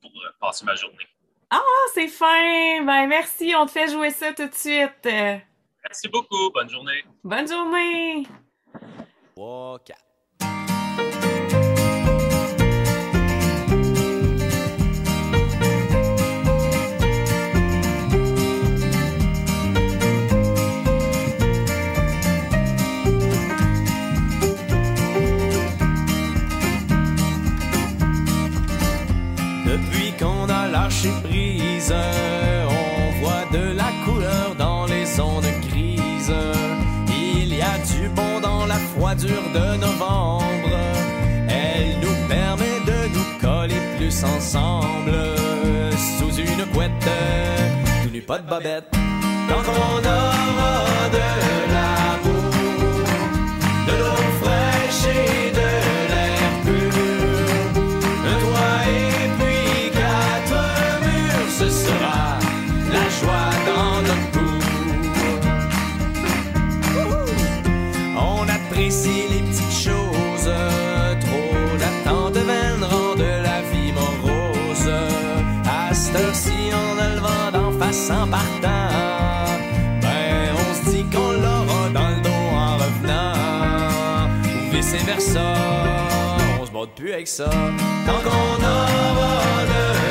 pour 0.00 0.10
euh, 0.10 0.30
passer 0.40 0.64
ma 0.64 0.74
journée. 0.74 1.06
Ah, 1.50 1.60
c'est 1.94 2.08
fin! 2.08 2.84
Ben 2.84 3.06
merci, 3.06 3.54
on 3.56 3.64
te 3.64 3.70
fait 3.70 3.88
jouer 3.88 4.10
ça 4.10 4.34
tout 4.34 4.46
de 4.46 4.54
suite. 4.54 5.04
Merci 5.04 6.08
beaucoup. 6.08 6.50
Bonne 6.50 6.68
journée. 6.68 7.04
bonne 7.24 7.48
journée! 7.48 8.26
3, 9.34 9.78
4. 9.84 10.07
On 31.90 33.20
voit 33.20 33.44
de 33.52 33.72
la 33.72 33.90
couleur 34.04 34.54
dans 34.56 34.86
les 34.86 35.20
ondes 35.20 35.44
grises. 35.68 36.32
Il 37.08 37.54
y 37.54 37.62
a 37.62 37.78
du 37.92 38.08
bon 38.08 38.40
dans 38.40 38.66
la 38.66 38.76
froidure 38.76 39.42
de 39.54 39.76
novembre. 39.76 40.76
Elle 41.48 42.00
nous 42.00 42.28
permet 42.28 42.80
de 42.86 43.08
nous 43.14 43.40
coller 43.40 43.80
plus 43.96 44.24
ensemble. 44.24 45.16
Sous 46.18 46.34
une 46.36 46.66
couette, 46.72 46.92
tout 48.02 48.10
nu 48.10 48.20
pas 48.20 48.38
de 48.38 48.48
bobette. 48.48 48.90
Tant 49.48 49.62
qu'on 49.62 49.98
aura 49.98 51.08
en 78.10 78.26
partant, 78.26 78.88
ben 80.00 80.50
on 80.54 80.74
se 80.74 80.90
dit 80.90 81.04
qu'on 81.04 81.32
l'aura 81.32 81.88
dans 81.92 82.08
le 82.08 82.20
dos 82.22 82.46
en 82.54 82.76
revenant, 82.76 84.30
ou 84.44 84.70
vice 84.72 84.94
versa 85.04 85.54
on 86.60 86.66
se 86.66 86.70
bat 86.70 86.86
plus 86.96 87.12
avec 87.12 87.28
ça. 87.28 87.50
Tant 88.06 88.20
qu'on 88.24 88.64
aura 88.64 89.64
de 89.70 90.07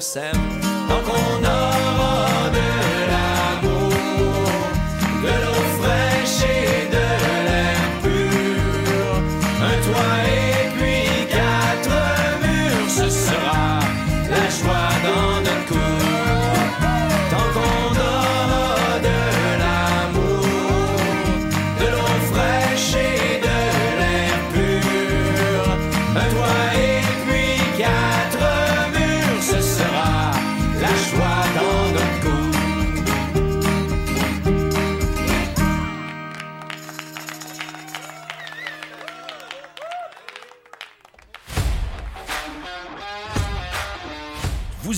Sam. 0.00 0.34
A 0.88 1.49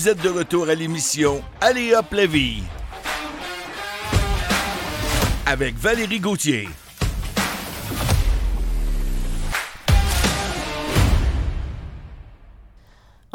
Vous 0.03 0.09
êtes 0.09 0.21
de 0.21 0.27
retour 0.27 0.67
à 0.67 0.75
l'émission 0.75 1.41
Allez 1.61 1.93
hop 1.95 2.11
la 2.11 2.25
vie. 2.25 2.61
Avec 5.45 5.77
Valérie 5.77 6.19
Gauthier. 6.19 6.67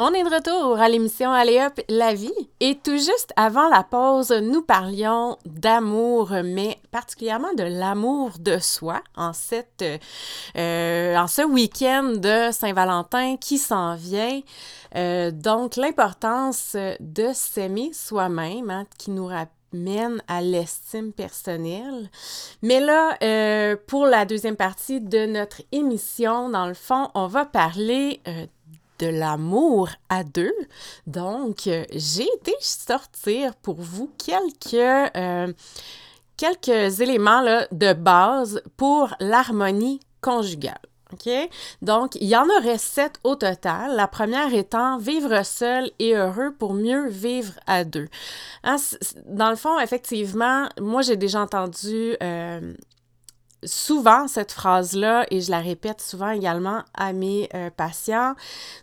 On 0.01 0.13
est 0.13 0.23
de 0.23 0.33
retour 0.33 0.79
à 0.79 0.87
l'émission 0.87 1.29
Allez 1.29 1.59
hop, 1.61 1.81
la 1.89 2.13
vie. 2.13 2.31
Et 2.61 2.75
tout 2.81 2.95
juste 2.95 3.33
avant 3.35 3.67
la 3.67 3.83
pause, 3.83 4.31
nous 4.31 4.61
parlions 4.61 5.37
d'amour, 5.45 6.31
mais 6.41 6.79
particulièrement 6.89 7.53
de 7.53 7.63
l'amour 7.63 8.31
de 8.39 8.59
soi 8.59 9.01
en, 9.17 9.33
cette, 9.33 9.83
euh, 10.55 11.15
en 11.17 11.27
ce 11.27 11.41
week-end 11.41 12.13
de 12.15 12.49
Saint-Valentin 12.53 13.35
qui 13.35 13.57
s'en 13.57 13.95
vient. 13.95 14.39
Euh, 14.95 15.31
donc, 15.31 15.75
l'importance 15.75 16.77
de 17.01 17.31
s'aimer 17.33 17.91
soi-même, 17.91 18.69
hein, 18.69 18.85
qui 18.97 19.11
nous 19.11 19.25
ramène 19.25 20.23
à 20.29 20.39
l'estime 20.39 21.11
personnelle. 21.11 22.09
Mais 22.61 22.79
là, 22.79 23.17
euh, 23.21 23.75
pour 23.85 24.05
la 24.05 24.23
deuxième 24.23 24.55
partie 24.55 25.01
de 25.01 25.25
notre 25.25 25.61
émission, 25.73 26.47
dans 26.47 26.67
le 26.67 26.73
fond, 26.73 27.09
on 27.15 27.27
va 27.27 27.43
parler 27.43 28.21
de 28.99 29.07
l'amour 29.07 29.89
à 30.09 30.23
deux. 30.23 30.53
Donc, 31.07 31.67
euh, 31.67 31.83
j'ai 31.91 32.27
été 32.37 32.53
sortir 32.59 33.55
pour 33.55 33.75
vous 33.81 34.11
quelques, 34.17 34.73
euh, 34.73 35.51
éléments 36.99 37.43
de 37.71 37.93
base 37.93 38.61
pour 38.77 39.13
l'harmonie 39.19 39.99
conjugale. 40.21 40.79
OK? 41.13 41.29
Donc, 41.81 42.15
il 42.15 42.27
y 42.27 42.35
en 42.35 42.47
aurait 42.59 42.77
sept 42.77 43.19
au 43.23 43.35
total. 43.35 43.95
La 43.95 44.07
première 44.07 44.53
étant 44.53 44.97
vivre 44.97 45.43
seul 45.43 45.89
et 45.97 46.15
heureux 46.15 46.53
pour 46.57 46.73
mieux 46.73 47.09
vivre 47.09 47.53
à 47.65 47.83
deux. 47.83 48.07
Hein, 48.63 48.75
dans 49.25 49.49
le 49.49 49.55
fond, 49.55 49.79
effectivement, 49.79 50.69
moi, 50.79 51.01
j'ai 51.01 51.17
déjà 51.17 51.41
entendu 51.41 52.15
euh, 52.21 52.73
souvent 53.63 54.27
cette 54.27 54.51
phrase-là 54.51 55.25
et 55.31 55.41
je 55.41 55.51
la 55.51 55.59
répète 55.59 56.01
souvent 56.01 56.29
également 56.29 56.83
à 56.93 57.13
mes 57.13 57.49
euh, 57.53 57.69
patients. 57.69 58.35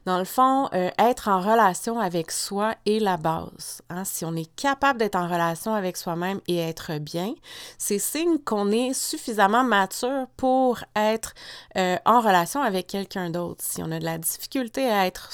Dans 0.05 0.19
le 0.19 0.25
fond, 0.25 0.69
euh, 0.75 0.91
être 0.99 1.29
en 1.29 1.41
relation 1.41 1.99
avec 1.99 2.31
soi 2.31 2.75
est 2.87 3.01
la 3.01 3.17
base. 3.17 3.83
hein. 3.91 4.05
Si 4.05 4.25
on 4.25 4.35
est 4.35 4.55
capable 4.57 4.99
d'être 4.99 5.17
en 5.17 5.27
relation 5.27 5.75
avec 5.75 5.97
soi-même 5.97 6.41
et 6.49 6.59
être 6.59 6.99
bien, 6.99 7.35
c'est 7.79 7.99
signe 7.99 8.39
qu'on 8.39 8.71
est 8.71 8.93
suffisamment 8.93 9.65
mature 9.65 10.27
pour 10.37 10.79
être 10.95 11.35
euh, 11.77 11.97
en 12.05 12.21
relation 12.21 12.61
avec 12.63 12.87
quelqu'un 12.87 13.31
d'autre. 13.31 13.65
Si 13.65 13.83
on 13.83 13.91
a 13.91 13.99
de 13.99 14.05
la 14.05 14.19
difficulté 14.19 14.91
à 14.91 15.07
être, 15.07 15.31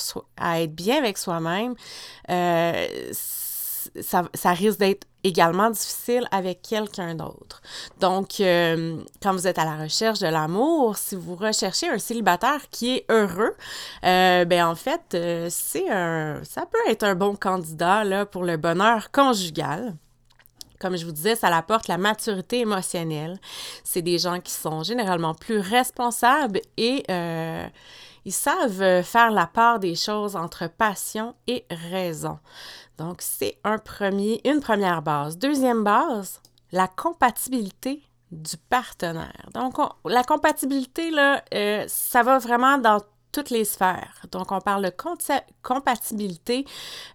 bien 0.68 0.98
avec 0.98 1.18
soi-même, 1.18 1.74
ça 4.00 4.52
risque 4.52 4.78
d'être 4.78 5.06
également 5.24 5.70
difficile 5.70 6.26
avec 6.30 6.62
quelqu'un 6.62 7.14
d'autre. 7.14 7.62
Donc, 8.00 8.40
euh, 8.40 8.96
quand 9.22 9.32
vous 9.32 9.46
êtes 9.46 9.58
à 9.58 9.64
la 9.64 9.76
recherche 9.76 10.18
de 10.18 10.26
l'amour, 10.26 10.96
si 10.96 11.16
vous 11.16 11.36
recherchez 11.36 11.88
un 11.88 11.98
célibataire 11.98 12.68
qui 12.70 12.96
est 12.96 13.06
heureux, 13.10 13.54
euh, 14.04 14.44
ben 14.44 14.66
en 14.66 14.74
fait, 14.74 15.02
euh, 15.14 15.48
c'est 15.50 15.88
un, 15.90 16.40
ça 16.44 16.66
peut 16.66 16.90
être 16.90 17.04
un 17.04 17.14
bon 17.14 17.36
candidat 17.36 18.04
là, 18.04 18.26
pour 18.26 18.44
le 18.44 18.56
bonheur 18.56 19.10
conjugal. 19.10 19.94
Comme 20.80 20.96
je 20.96 21.06
vous 21.06 21.12
disais, 21.12 21.36
ça 21.36 21.46
apporte 21.56 21.86
la 21.86 21.96
maturité 21.96 22.60
émotionnelle. 22.60 23.38
C'est 23.84 24.02
des 24.02 24.18
gens 24.18 24.40
qui 24.40 24.52
sont 24.52 24.82
généralement 24.82 25.32
plus 25.32 25.60
responsables 25.60 26.60
et 26.76 27.04
euh, 27.08 27.68
ils 28.24 28.32
savent 28.32 29.02
faire 29.04 29.30
la 29.30 29.46
part 29.46 29.78
des 29.78 29.94
choses 29.94 30.34
entre 30.34 30.68
passion 30.68 31.36
et 31.46 31.64
raison. 31.70 32.38
Donc, 33.02 33.16
c'est 33.20 33.58
un 33.64 33.78
premier, 33.78 34.40
une 34.44 34.60
première 34.60 35.02
base. 35.02 35.36
Deuxième 35.36 35.82
base, 35.82 36.40
la 36.70 36.86
compatibilité 36.86 38.00
du 38.30 38.56
partenaire. 38.56 39.48
Donc, 39.52 39.78
on- 39.80 39.90
la 40.08 40.22
compatibilité, 40.22 41.10
là, 41.10 41.42
euh, 41.52 41.84
ça 41.88 42.22
va 42.22 42.38
vraiment 42.38 42.78
dans 42.78 43.00
toutes 43.32 43.50
les 43.50 43.64
sphères. 43.64 44.22
Donc, 44.30 44.52
on 44.52 44.60
parle 44.60 44.84
de 44.84 44.92
compatibilité 45.62 46.64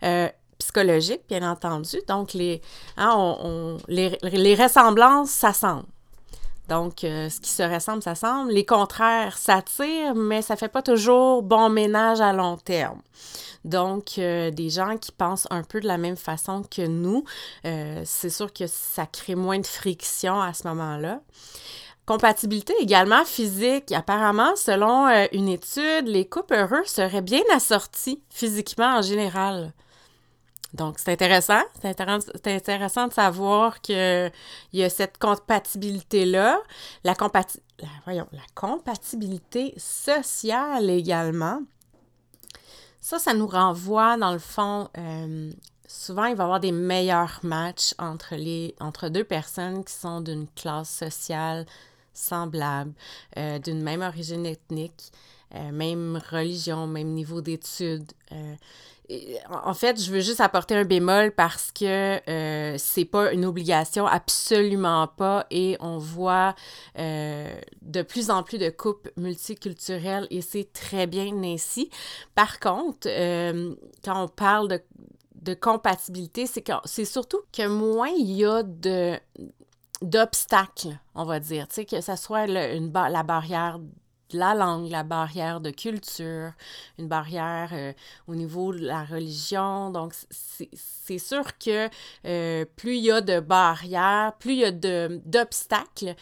euh, 0.04 0.28
psychologique, 0.60 1.22
bien 1.30 1.50
entendu. 1.50 1.98
Donc, 2.08 2.34
les, 2.34 2.62
hein, 2.98 3.14
on- 3.16 3.78
les, 3.88 4.18
les 4.24 4.56
ressemblances 4.56 5.30
s'assemblent. 5.30 5.86
Donc, 6.68 7.04
euh, 7.04 7.30
ce 7.30 7.40
qui 7.40 7.50
se 7.50 7.64
ressemble, 7.64 8.04
ça 8.04 8.16
semble. 8.16 8.52
Les 8.52 8.66
contraires 8.66 9.38
s'attirent, 9.38 10.16
mais 10.16 10.42
ça 10.42 10.56
fait 10.56 10.68
pas 10.68 10.82
toujours 10.82 11.42
bon 11.44 11.70
ménage 11.70 12.20
à 12.20 12.34
long 12.34 12.58
terme. 12.58 13.02
Donc, 13.64 14.18
euh, 14.18 14.52
des 14.52 14.70
gens 14.70 14.98
qui 14.98 15.12
pensent 15.12 15.48
un 15.50 15.64
peu 15.64 15.80
de 15.80 15.88
la 15.88 15.98
même 15.98 16.18
façon 16.18 16.64
que 16.64 16.86
nous, 16.86 17.24
euh, 17.66 18.02
c'est 18.06 18.30
sûr 18.30 18.52
que 18.52 18.68
ça 18.68 19.06
crée 19.06 19.36
moins 19.36 19.60
de 19.60 19.66
friction 19.66 20.42
à 20.42 20.54
ce 20.54 20.68
moment-là. 20.68 21.22
Compatibilité 22.06 22.74
également 22.80 23.26
physique. 23.26 23.92
Apparemment, 23.92 24.56
selon 24.56 25.08
une 25.34 25.50
étude, 25.50 26.08
les 26.08 26.26
couples 26.26 26.54
heureux 26.54 26.86
seraient 26.86 27.22
bien 27.22 27.42
assortis 27.54 28.22
physiquement 28.30 29.00
en 29.00 29.02
général. 29.02 29.74
Donc, 30.74 31.00
c'est 31.00 31.12
intéressant. 31.12 31.62
C'est 31.82 31.90
intéressant, 31.90 32.32
intéressant 32.46 33.08
de 33.08 33.14
savoir 33.14 33.82
qu'il 33.82 34.32
y 34.74 34.84
a 34.84 34.90
cette 34.90 35.18
compatibilité-là. 35.18 36.60
La, 37.04 37.14
compati- 37.14 37.62
la 38.06 38.26
compatibilité 38.54 39.74
sociale 39.78 40.90
également. 40.90 41.62
Ça, 43.00 43.20
ça 43.20 43.34
nous 43.34 43.48
renvoie, 43.48 44.18
dans 44.18 44.34
le 44.34 44.40
fond, 44.40 44.90
euh, 44.98 45.52
souvent, 45.88 46.26
il 46.26 46.36
va 46.36 46.44
y 46.44 46.46
avoir 46.46 46.60
des 46.60 46.74
meilleurs 46.74 47.40
matchs 47.44 47.94
entre, 47.98 48.36
les, 48.36 48.76
entre 48.82 49.08
deux 49.08 49.24
personnes 49.24 49.86
qui 49.86 49.94
sont 49.94 50.20
d'une 50.20 50.48
classe 50.50 50.90
sociale 50.90 51.66
semblable, 52.14 52.92
euh, 53.38 53.60
d'une 53.60 53.82
même 53.82 54.02
origine 54.02 54.46
ethnique, 54.46 55.14
euh, 55.56 55.72
même 55.72 56.22
religion, 56.30 56.88
même 56.88 57.14
niveau 57.14 57.40
d'études. 57.40 58.12
En 59.50 59.74
fait, 59.74 60.02
je 60.02 60.12
veux 60.12 60.20
juste 60.20 60.42
apporter 60.42 60.76
un 60.76 60.84
bémol 60.84 61.32
parce 61.32 61.72
que 61.72 62.20
euh, 62.30 62.76
c'est 62.78 63.06
pas 63.06 63.32
une 63.32 63.46
obligation, 63.46 64.06
absolument 64.06 65.08
pas, 65.08 65.46
et 65.50 65.78
on 65.80 65.98
voit 65.98 66.56
euh, 66.98 67.58
de 67.82 68.02
plus 68.02 68.30
en 68.30 68.44
plus 68.44 68.58
de 68.58 68.70
couples 68.70 69.14
multiculturels 69.16 70.28
et 70.30 70.42
c'est 70.42 70.74
très 70.74 71.08
bien 71.08 71.42
ainsi. 71.44 71.90
Par 72.36 72.60
contre, 72.60 73.08
euh, 73.08 73.74
quand 74.04 74.24
on 74.26 74.28
parle 74.28 74.68
de, 74.68 75.54
compatibilité, 75.54 76.46
c'est 76.46 76.66
c'est 76.84 77.06
surtout 77.06 77.40
que 77.54 77.66
moins 77.68 78.10
il 78.10 78.34
y 78.34 78.44
a 78.44 78.64
d'obstacles, 80.02 81.00
on 81.16 81.24
va 81.24 81.40
dire, 81.40 81.70
tu 81.70 81.76
sais, 81.76 81.86
que 81.86 82.02
ça 82.02 82.18
soit 82.18 82.48
une 82.48 82.92
la 82.92 83.24
barrière 83.24 83.80
la 84.34 84.54
langue, 84.54 84.90
la 84.90 85.04
barrière 85.04 85.62
de 85.62 85.72
culture, 85.72 86.52
une 86.98 87.08
barrière 87.08 87.70
euh, 87.74 87.94
au 88.28 88.36
niveau 88.36 88.74
de 88.74 88.86
la 88.86 89.04
religion. 89.04 89.90
Donc, 89.92 90.14
c'est 90.30 91.20
sûr 91.20 91.58
que 91.58 91.90
euh, 92.26 92.66
plus 92.76 92.98
il 92.98 93.04
y 93.04 93.12
a 93.12 93.22
de 93.22 93.40
barrières, 93.40 94.34
plus 94.40 94.54
il 94.54 94.60
y 94.60 94.66
a 94.66 94.72
d'obstacles, 94.72 96.16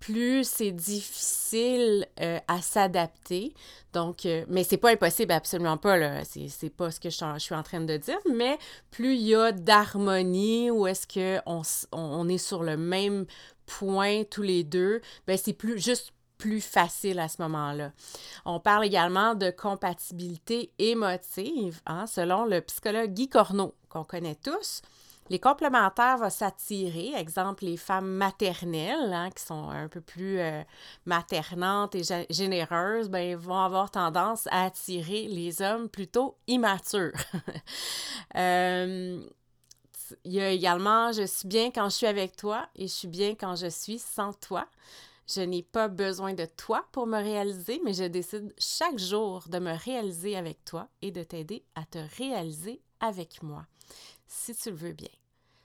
plus 0.00 0.48
c'est 0.48 0.72
difficile 0.72 2.06
euh, 2.20 2.38
à 2.48 2.60
s'adapter. 2.60 3.54
Donc, 3.92 4.26
mais 4.48 4.64
c'est 4.64 4.78
pas 4.78 4.90
impossible, 4.90 5.32
absolument 5.32 5.76
pas, 5.76 5.98
là. 5.98 6.22
C'est 6.24 6.70
pas 6.70 6.90
ce 6.90 6.98
que 6.98 7.10
je, 7.10 7.38
suis 7.38 7.54
en- 7.54 7.62
train 7.62 7.82
de 7.82 7.96
dire, 7.98 8.18
mais 8.34 8.58
plus 8.90 9.14
il 9.14 9.22
y 9.28 9.34
a 9.34 9.52
d'harmonie, 9.52 10.70
ou 10.70 10.86
est-ce 10.86 11.06
qu'on 11.06 11.60
on, 11.92 12.00
on 12.00 12.28
est 12.28 12.38
sur 12.38 12.62
le 12.62 12.78
même 12.78 13.26
point 13.66 14.24
tous 14.24 14.42
les 14.42 14.64
deux, 14.64 15.00
ben 15.26 15.36
c'est 15.36 15.52
plus 15.52 15.78
juste 15.78 16.12
plus 16.42 16.60
facile 16.60 17.20
à 17.20 17.28
ce 17.28 17.40
moment-là. 17.42 17.92
On 18.44 18.58
parle 18.58 18.84
également 18.84 19.36
de 19.36 19.50
compatibilité 19.50 20.72
émotive, 20.80 21.80
hein, 21.86 22.08
selon 22.08 22.46
le 22.46 22.60
psychologue 22.62 23.12
Guy 23.12 23.28
Corneau, 23.28 23.76
qu'on 23.88 24.02
connaît 24.02 24.34
tous. 24.34 24.82
Les 25.30 25.38
complémentaires 25.38 26.18
vont 26.18 26.30
s'attirer, 26.30 27.12
exemple 27.14 27.64
les 27.64 27.76
femmes 27.76 28.08
maternelles, 28.08 29.12
hein, 29.12 29.30
qui 29.30 29.44
sont 29.44 29.70
un 29.70 29.86
peu 29.86 30.00
plus 30.00 30.40
euh, 30.40 30.62
maternantes 31.06 31.94
et 31.94 32.00
gé- 32.00 32.26
généreuses, 32.28 33.08
ben, 33.08 33.36
vont 33.36 33.60
avoir 33.60 33.92
tendance 33.92 34.48
à 34.50 34.64
attirer 34.64 35.28
les 35.28 35.62
hommes 35.62 35.88
plutôt 35.88 36.36
immatures. 36.48 37.12
Euh, 38.34 39.20
il 40.24 40.32
y 40.32 40.40
a 40.40 40.48
également, 40.48 41.12
je 41.12 41.26
suis 41.26 41.46
bien 41.46 41.70
quand 41.70 41.84
je 41.90 41.96
suis 41.96 42.06
avec 42.06 42.34
toi 42.36 42.66
et 42.76 42.88
je 42.88 42.92
suis 42.92 43.08
bien 43.08 43.34
quand 43.34 43.56
je 43.56 43.66
suis 43.66 43.98
sans 43.98 44.32
toi. 44.32 44.66
Je 45.26 45.40
n'ai 45.40 45.62
pas 45.62 45.88
besoin 45.88 46.34
de 46.34 46.44
toi 46.44 46.86
pour 46.92 47.06
me 47.06 47.16
réaliser, 47.16 47.80
mais 47.84 47.94
je 47.94 48.04
décide 48.04 48.52
chaque 48.58 48.98
jour 48.98 49.44
de 49.48 49.58
me 49.58 49.72
réaliser 49.72 50.36
avec 50.36 50.64
toi 50.64 50.88
et 51.00 51.10
de 51.10 51.22
t'aider 51.22 51.64
à 51.74 51.84
te 51.84 51.98
réaliser 52.18 52.80
avec 53.00 53.42
moi, 53.42 53.66
si 54.26 54.54
tu 54.54 54.70
le 54.70 54.76
veux 54.76 54.92
bien. 54.92 55.08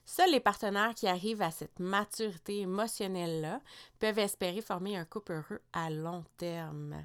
Seuls 0.06 0.32
les 0.32 0.40
partenaires 0.40 0.96
qui 0.96 1.06
arrivent 1.06 1.42
à 1.42 1.52
cette 1.52 1.80
maturité 1.80 2.62
émotionnelle-là 2.62 3.62
peuvent 4.00 4.20
espérer 4.20 4.62
former 4.62 4.96
un 4.96 5.04
couple 5.04 5.34
heureux 5.34 5.62
à 5.74 5.90
long 5.90 6.24
terme. 6.38 6.96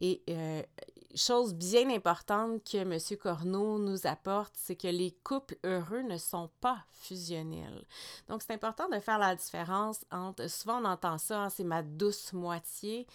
Et 0.00 0.22
euh, 0.30 0.62
chose 1.14 1.54
bien 1.54 1.90
importante 1.90 2.62
que 2.64 2.78
M. 2.78 2.98
Corneau 3.18 3.78
nous 3.78 4.06
apporte, 4.06 4.52
c'est 4.56 4.76
que 4.76 4.88
les 4.88 5.12
couples 5.24 5.56
heureux 5.64 6.02
ne 6.02 6.18
sont 6.18 6.50
pas 6.60 6.84
fusionnels. 6.92 7.84
Donc, 8.28 8.42
c'est 8.42 8.52
important 8.52 8.88
de 8.88 8.98
faire 9.00 9.18
la 9.18 9.34
différence 9.34 10.04
entre, 10.10 10.48
souvent 10.48 10.80
on 10.80 10.84
entend 10.84 11.18
ça, 11.18 11.44
hein, 11.44 11.50
c'est 11.50 11.64
ma 11.64 11.82
douce 11.82 12.32
moitié, 12.32 13.06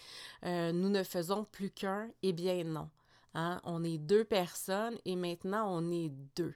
euh, 0.46 0.72
nous 0.72 0.90
ne 0.90 1.04
faisons 1.04 1.46
plus 1.46 1.72
qu'un, 1.72 2.10
eh 2.24 2.34
bien 2.34 2.64
non. 2.64 2.90
Hein? 3.34 3.62
On 3.64 3.84
est 3.84 3.98
deux 3.98 4.24
personnes 4.24 4.98
et 5.06 5.16
maintenant 5.16 5.68
on 5.70 5.92
est 5.92 6.12
deux. 6.36 6.56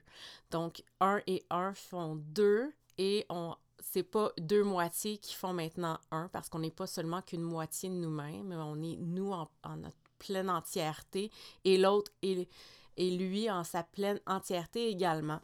Donc, 0.50 0.82
un 1.00 1.20
et 1.26 1.44
un 1.50 1.74
font 1.74 2.16
deux 2.16 2.72
et 2.98 3.26
on 3.28 3.54
c'est 3.84 4.04
pas 4.04 4.30
deux 4.38 4.62
moitiés 4.62 5.18
qui 5.18 5.34
font 5.34 5.52
maintenant 5.52 5.98
un 6.12 6.28
parce 6.28 6.48
qu'on 6.48 6.60
n'est 6.60 6.70
pas 6.70 6.86
seulement 6.86 7.20
qu'une 7.20 7.42
moitié 7.42 7.88
de 7.88 7.94
nous-mêmes, 7.94 8.52
on 8.52 8.80
est 8.80 8.96
nous 8.96 9.32
en 9.32 9.48
notre 9.76 10.01
pleine 10.22 10.48
entièreté 10.48 11.30
et 11.64 11.78
l'autre 11.78 12.12
est, 12.22 12.48
et 12.96 13.10
lui 13.10 13.50
en 13.50 13.64
sa 13.64 13.82
pleine 13.82 14.20
entièreté 14.26 14.88
également. 14.88 15.40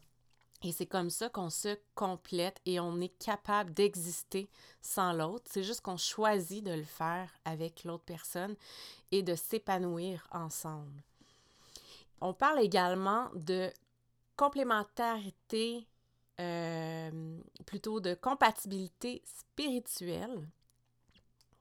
Et 0.62 0.72
c'est 0.72 0.86
comme 0.86 1.10
ça 1.10 1.28
qu'on 1.28 1.50
se 1.50 1.78
complète 1.94 2.60
et 2.66 2.80
on 2.80 3.00
est 3.00 3.16
capable 3.18 3.72
d'exister 3.72 4.48
sans 4.80 5.12
l'autre. 5.12 5.44
C'est 5.48 5.62
juste 5.62 5.82
qu'on 5.82 5.96
choisit 5.96 6.64
de 6.64 6.72
le 6.72 6.82
faire 6.82 7.30
avec 7.44 7.84
l'autre 7.84 8.04
personne 8.04 8.56
et 9.12 9.22
de 9.22 9.36
s'épanouir 9.36 10.26
ensemble. 10.32 11.02
On 12.20 12.34
parle 12.34 12.60
également 12.60 13.28
de 13.34 13.70
complémentarité, 14.36 15.86
euh, 16.40 17.38
plutôt 17.64 18.00
de 18.00 18.14
compatibilité 18.14 19.22
spirituelle. 19.24 20.48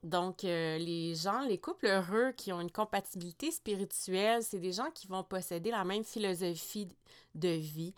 Donc, 0.04 0.44
euh, 0.44 0.78
les 0.78 1.16
gens, 1.16 1.40
les 1.40 1.58
couples 1.58 1.86
heureux 1.86 2.32
qui 2.36 2.52
ont 2.52 2.60
une 2.60 2.70
compatibilité 2.70 3.50
spirituelle, 3.50 4.42
c'est 4.44 4.60
des 4.60 4.72
gens 4.72 4.90
qui 4.94 5.08
vont 5.08 5.24
posséder 5.24 5.70
la 5.72 5.84
même 5.84 6.04
philosophie 6.04 6.88
de 7.34 7.48
vie, 7.48 7.94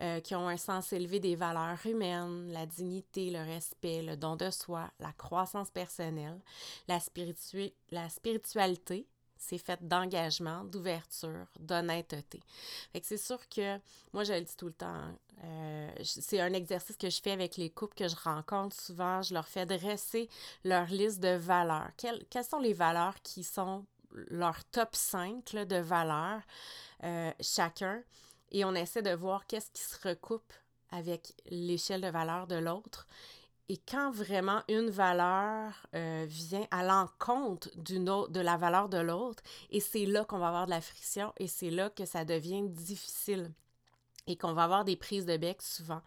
euh, 0.00 0.20
qui 0.20 0.34
ont 0.36 0.48
un 0.48 0.56
sens 0.56 0.92
élevé 0.92 1.18
des 1.18 1.34
valeurs 1.34 1.84
humaines, 1.84 2.52
la 2.52 2.66
dignité, 2.66 3.30
le 3.30 3.40
respect, 3.40 4.02
le 4.02 4.16
don 4.16 4.36
de 4.36 4.50
soi, 4.50 4.90
la 5.00 5.12
croissance 5.12 5.70
personnelle, 5.70 6.38
la, 6.86 7.00
spiritu- 7.00 7.72
la 7.90 8.08
spiritualité, 8.08 9.06
c'est 9.40 9.58
fait 9.58 9.86
d'engagement, 9.86 10.64
d'ouverture, 10.64 11.46
d'honnêteté. 11.58 12.40
C'est 13.02 13.16
sûr 13.16 13.40
que, 13.48 13.78
moi 14.12 14.22
je 14.22 14.34
le 14.34 14.42
dis 14.42 14.56
tout 14.56 14.66
le 14.66 14.72
temps, 14.72 15.12
euh, 15.42 15.90
c'est 16.04 16.40
un 16.40 16.52
exercice 16.52 16.96
que 16.96 17.08
je 17.08 17.20
fais 17.20 17.32
avec 17.32 17.56
les 17.56 17.70
couples 17.70 17.96
que 17.96 18.06
je 18.06 18.16
rencontre 18.16 18.78
souvent. 18.78 19.22
Je 19.22 19.32
leur 19.32 19.48
fais 19.48 19.64
dresser 19.64 20.28
leur 20.64 20.86
liste 20.86 21.20
de 21.20 21.34
valeurs. 21.36 21.88
Quelles, 21.96 22.24
quelles 22.28 22.44
sont 22.44 22.60
les 22.60 22.74
valeurs 22.74 23.20
qui 23.22 23.42
sont 23.42 23.86
leur 24.12 24.62
top 24.66 24.94
5 24.94 25.52
là, 25.54 25.64
de 25.64 25.76
valeurs 25.76 26.42
euh, 27.04 27.32
chacun? 27.40 28.02
Et 28.52 28.64
on 28.64 28.74
essaie 28.74 29.02
de 29.02 29.14
voir 29.14 29.46
qu'est-ce 29.46 29.70
qui 29.70 29.82
se 29.82 30.06
recoupe 30.06 30.52
avec 30.90 31.32
l'échelle 31.46 32.02
de 32.02 32.08
valeurs 32.08 32.46
de 32.46 32.56
l'autre. 32.56 33.06
Et 33.70 33.76
quand 33.76 34.10
vraiment 34.10 34.64
une 34.68 34.90
valeur 34.90 35.86
euh, 35.94 36.26
vient 36.28 36.66
à 36.72 36.82
l'encontre 36.82 37.70
de 37.76 38.40
la 38.40 38.56
valeur 38.56 38.88
de 38.88 38.98
l'autre, 38.98 39.44
et 39.70 39.78
c'est 39.78 40.06
là 40.06 40.24
qu'on 40.24 40.40
va 40.40 40.48
avoir 40.48 40.66
de 40.66 40.70
la 40.70 40.80
friction 40.80 41.32
et 41.38 41.46
c'est 41.46 41.70
là 41.70 41.88
que 41.88 42.04
ça 42.04 42.24
devient 42.24 42.68
difficile 42.68 43.52
et 44.26 44.36
qu'on 44.36 44.54
va 44.54 44.64
avoir 44.64 44.84
des 44.84 44.96
prises 44.96 45.24
de 45.24 45.36
bec 45.36 45.62
souvent. 45.62 46.02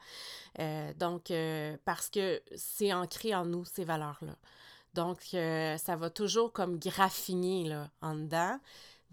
Euh, 0.59 0.93
donc, 0.95 1.31
euh, 1.31 1.77
parce 1.85 2.09
que 2.09 2.43
c'est 2.53 2.91
ancré 2.91 3.33
en 3.33 3.45
nous, 3.45 3.63
ces 3.63 3.85
valeurs-là. 3.85 4.35
Donc, 4.93 5.21
ça 5.31 5.95
va 5.95 6.09
toujours 6.09 6.51
comme 6.51 6.77
graffiner 6.77 7.73
en 8.01 8.13
dedans. 8.15 8.59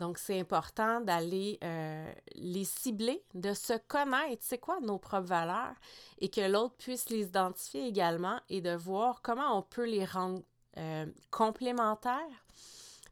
Donc, 0.01 0.17
c'est 0.17 0.41
important 0.41 1.03
d'aller 1.03 1.59
euh, 1.63 2.11
les 2.35 2.65
cibler, 2.65 3.23
de 3.35 3.53
se 3.53 3.75
connaître, 3.87 4.43
c'est 4.43 4.57
quoi 4.57 4.81
nos 4.81 4.99
propres 4.99 5.27
valeurs, 5.27 5.75
et 6.21 6.31
que 6.31 6.41
l'autre 6.41 6.75
puisse 6.77 7.11
les 7.11 7.27
identifier 7.27 7.87
également 7.87 8.41
et 8.49 8.63
de 8.63 8.75
voir 8.75 9.21
comment 9.21 9.59
on 9.59 9.61
peut 9.61 9.85
les 9.85 10.07
rendre 10.07 10.43
euh, 10.79 11.05
complémentaires, 11.31 12.47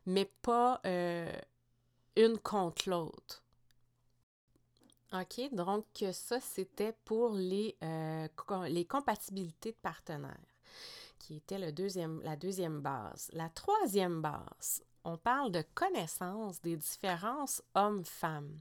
mais 0.06 0.24
pas 0.40 0.80
euh, 0.86 1.30
une 2.16 2.38
contre 2.38 2.88
l'autre. 2.88 3.42
OK, 5.12 5.52
donc 5.52 5.84
ça, 6.12 6.40
c'était 6.40 6.94
pour 7.04 7.34
les, 7.34 7.76
les 8.68 8.84
compatibilités 8.86 9.72
de 9.72 9.76
partenaires, 9.82 10.54
qui 11.18 11.36
était 11.36 11.58
le 11.58 11.72
deuxième, 11.72 12.20
la 12.22 12.36
deuxième 12.36 12.80
base. 12.80 13.30
La 13.32 13.48
troisième 13.48 14.22
base, 14.22 14.82
on 15.04 15.16
parle 15.16 15.50
de 15.52 15.62
connaissance 15.74 16.60
des 16.62 16.76
différences 16.76 17.62
hommes-femmes. 17.74 18.60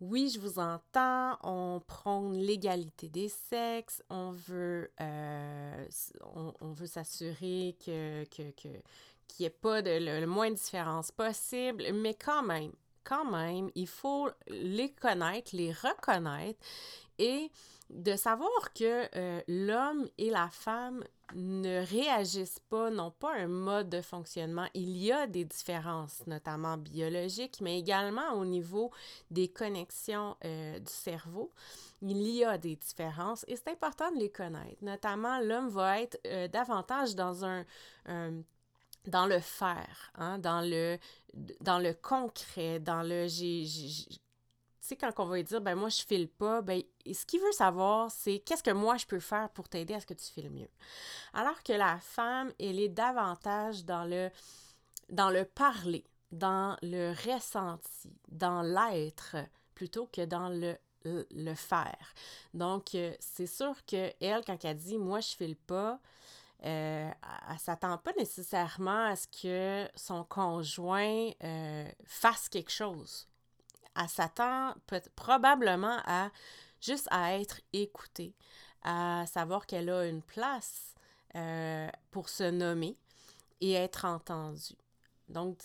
Oui, 0.00 0.32
je 0.34 0.40
vous 0.40 0.58
entends, 0.58 1.38
on 1.44 1.80
prône 1.86 2.34
l'égalité 2.34 3.08
des 3.08 3.28
sexes, 3.28 4.02
on 4.10 4.32
veut, 4.32 4.90
euh, 5.00 5.86
on, 6.60 6.72
veut 6.72 6.88
s'assurer 6.88 7.76
que, 7.84 8.24
que, 8.24 8.50
que, 8.50 8.68
qu'il 9.28 9.44
n'y 9.44 9.46
ait 9.46 9.50
pas 9.50 9.80
le 9.80 10.26
moins 10.26 10.50
de 10.50 10.56
différence 10.56 11.12
possible, 11.12 11.84
mais 11.92 12.14
quand 12.14 12.42
même, 12.42 12.72
quand 13.04 13.24
même, 13.24 13.70
il 13.74 13.86
faut 13.86 14.28
les 14.48 14.90
connaître, 14.92 15.54
les 15.54 15.72
reconnaître 15.72 16.58
et 17.18 17.50
de 17.90 18.16
savoir 18.16 18.72
que 18.74 19.08
euh, 19.16 19.40
l'homme 19.46 20.08
et 20.18 20.30
la 20.30 20.48
femme 20.48 21.04
ne 21.34 21.84
réagissent 21.84 22.60
pas, 22.68 22.90
n'ont 22.90 23.10
pas 23.10 23.34
un 23.34 23.48
mode 23.48 23.88
de 23.88 24.00
fonctionnement. 24.00 24.66
Il 24.74 24.96
y 24.96 25.12
a 25.12 25.26
des 25.26 25.44
différences, 25.44 26.26
notamment 26.26 26.76
biologiques, 26.76 27.60
mais 27.60 27.78
également 27.78 28.32
au 28.34 28.44
niveau 28.44 28.90
des 29.30 29.48
connexions 29.48 30.36
euh, 30.44 30.78
du 30.78 30.92
cerveau. 30.92 31.50
Il 32.02 32.20
y 32.22 32.44
a 32.44 32.58
des 32.58 32.76
différences 32.76 33.44
et 33.48 33.56
c'est 33.56 33.68
important 33.68 34.10
de 34.10 34.18
les 34.18 34.30
connaître. 34.30 34.82
Notamment, 34.82 35.38
l'homme 35.40 35.68
va 35.68 36.00
être 36.00 36.18
euh, 36.26 36.48
davantage 36.48 37.14
dans 37.14 37.44
un, 37.44 37.64
dans 39.06 39.26
le 39.26 39.40
faire, 39.40 40.12
hein, 40.16 40.38
dans 40.38 40.60
le 40.60 40.98
dans 41.60 41.78
le 41.78 41.94
concret, 41.94 42.78
dans 42.78 43.02
le 43.02 43.26
tu 44.82 44.88
sais 44.88 44.96
quand 44.96 45.12
on 45.18 45.26
va 45.26 45.36
lui 45.36 45.44
dire 45.44 45.60
ben 45.60 45.76
moi 45.76 45.88
je 45.88 46.02
file 46.02 46.28
pas, 46.28 46.60
ben 46.60 46.82
ce 47.06 47.24
qu'il 47.24 47.40
veut 47.40 47.52
savoir 47.52 48.10
c'est 48.10 48.40
qu'est-ce 48.40 48.64
que 48.64 48.72
moi 48.72 48.96
je 48.96 49.06
peux 49.06 49.20
faire 49.20 49.48
pour 49.50 49.68
t'aider 49.68 49.94
à 49.94 50.00
ce 50.00 50.06
que 50.06 50.14
tu 50.14 50.26
files 50.26 50.50
mieux. 50.50 50.68
Alors 51.32 51.62
que 51.62 51.72
la 51.72 51.98
femme, 52.00 52.52
elle 52.58 52.80
est 52.80 52.88
davantage 52.88 53.84
dans 53.84 54.04
le 54.04 54.30
dans 55.08 55.30
le 55.30 55.44
parler, 55.44 56.04
dans 56.32 56.76
le 56.82 57.12
ressenti, 57.30 58.12
dans 58.28 58.62
l'être 58.62 59.36
plutôt 59.74 60.06
que 60.06 60.24
dans 60.24 60.48
le 60.48 60.76
le 61.04 61.54
faire. 61.54 62.14
Donc, 62.54 62.94
euh, 62.94 63.12
c'est 63.18 63.46
sûr 63.46 63.74
que 63.86 64.12
elle, 64.20 64.44
quand 64.44 64.64
elle 64.64 64.76
dit 64.76 64.98
moi 64.98 65.20
je 65.20 65.34
file 65.34 65.56
pas, 65.56 66.00
euh, 66.64 67.10
elle 67.48 67.54
ne 67.54 67.58
s'attend 67.58 67.98
pas 67.98 68.12
nécessairement 68.18 69.06
à 69.06 69.16
ce 69.16 69.26
que 69.26 69.88
son 69.96 70.24
conjoint 70.24 71.30
euh, 71.42 71.90
fasse 72.04 72.48
quelque 72.48 72.70
chose. 72.70 73.28
Elle 73.96 74.08
s'attend 74.08 74.74
probablement 75.16 75.98
à 76.06 76.30
juste 76.80 77.08
à 77.10 77.38
être 77.38 77.60
écoutée, 77.72 78.34
à 78.82 79.24
savoir 79.26 79.66
qu'elle 79.66 79.90
a 79.90 80.06
une 80.06 80.22
place 80.22 80.94
euh, 81.36 81.88
pour 82.10 82.28
se 82.28 82.50
nommer 82.50 82.96
et 83.60 83.72
être 83.72 84.04
entendue. 84.04 84.76
Donc, 85.28 85.58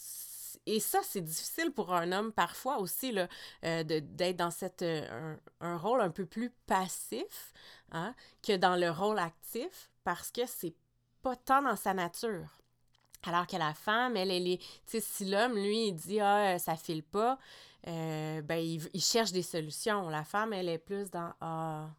et 0.66 0.80
ça, 0.80 1.00
c'est 1.04 1.22
difficile 1.22 1.72
pour 1.72 1.94
un 1.94 2.12
homme 2.12 2.32
parfois 2.32 2.80
aussi 2.80 3.12
là, 3.12 3.28
euh, 3.64 3.84
d'être 3.84 4.36
dans 4.36 4.52
cette, 4.52 4.82
euh, 4.82 5.36
un, 5.62 5.70
un 5.74 5.78
rôle 5.78 6.02
un 6.02 6.10
peu 6.10 6.26
plus 6.26 6.50
passif 6.68 7.54
hein, 7.92 8.14
que 8.44 8.56
dans 8.56 8.76
le 8.76 8.90
rôle 8.92 9.20
actif 9.20 9.90
parce 10.04 10.32
que 10.32 10.46
c'est 10.46 10.76
pas 11.22 11.36
tant 11.36 11.62
dans 11.62 11.76
sa 11.76 11.94
nature. 11.94 12.60
Alors 13.28 13.48
que 13.48 13.58
la 13.58 13.74
femme, 13.74 14.16
elle, 14.18 14.32
elle 14.32 14.48
est. 14.48 14.58
Tu 14.58 14.68
sais, 14.86 15.00
si 15.02 15.26
l'homme, 15.26 15.56
lui, 15.56 15.90
il 15.90 15.94
dit 15.94 16.20
Ah, 16.20 16.56
euh, 16.56 16.58
ça 16.58 16.76
file 16.76 17.04
pas, 17.04 17.38
euh, 17.88 18.42
ben, 18.42 18.58
il, 18.58 19.02
cherche 19.02 19.32
des 19.32 19.44
solutions. 19.44 20.10
La 20.10 20.24
femme, 20.24 20.54
elle 20.54 20.70
est 20.70 20.78
plus 20.78 21.10
dans 21.10 21.34
Ah, 21.42 21.90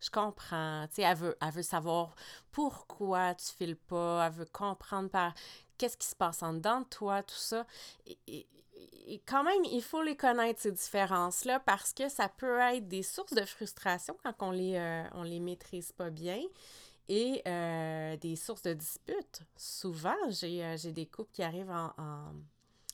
je 0.00 0.10
comprends. 0.10 0.86
Tu 0.88 0.96
sais, 0.96 1.02
elle 1.02 1.16
veut, 1.16 1.36
elle 1.40 1.50
veut 1.50 1.62
savoir 1.62 2.14
pourquoi 2.52 3.34
tu 3.34 3.46
files 3.56 3.76
pas. 3.76 4.26
Elle 4.26 4.32
veut 4.32 4.48
comprendre 4.52 5.10
par 5.10 5.34
qu'est-ce 5.76 5.96
qui 5.96 6.06
se 6.06 6.16
passe 6.16 6.42
en 6.42 6.54
dedans 6.54 6.80
de 6.80 6.86
toi, 6.86 7.22
tout 7.22 7.34
ça. 7.34 7.66
Et 8.16 9.22
quand 9.26 9.42
même, 9.42 9.64
il 9.64 9.82
faut 9.82 10.02
les 10.02 10.16
connaître, 10.16 10.60
ces 10.60 10.72
différences-là, 10.72 11.60
parce 11.60 11.94
que 11.94 12.08
ça 12.08 12.28
peut 12.28 12.58
être 12.58 12.88
des 12.88 13.02
sources 13.02 13.32
de 13.32 13.44
frustration 13.44 14.16
quand 14.22 14.34
on 14.40 14.50
les, 14.50 14.76
euh, 14.76 15.02
on 15.14 15.22
les 15.22 15.40
maîtrise 15.40 15.92
pas 15.92 16.10
bien 16.10 16.40
et 17.08 17.42
euh, 17.46 18.16
des 18.18 18.36
sources 18.36 18.62
de 18.62 18.74
disputes. 18.74 19.40
Souvent, 19.56 20.16
j'ai 20.28 20.64
euh, 20.64 20.76
j'ai 20.76 20.92
des 20.92 21.06
couples 21.06 21.30
qui 21.32 21.42
arrivent 21.42 21.70
en, 21.70 21.92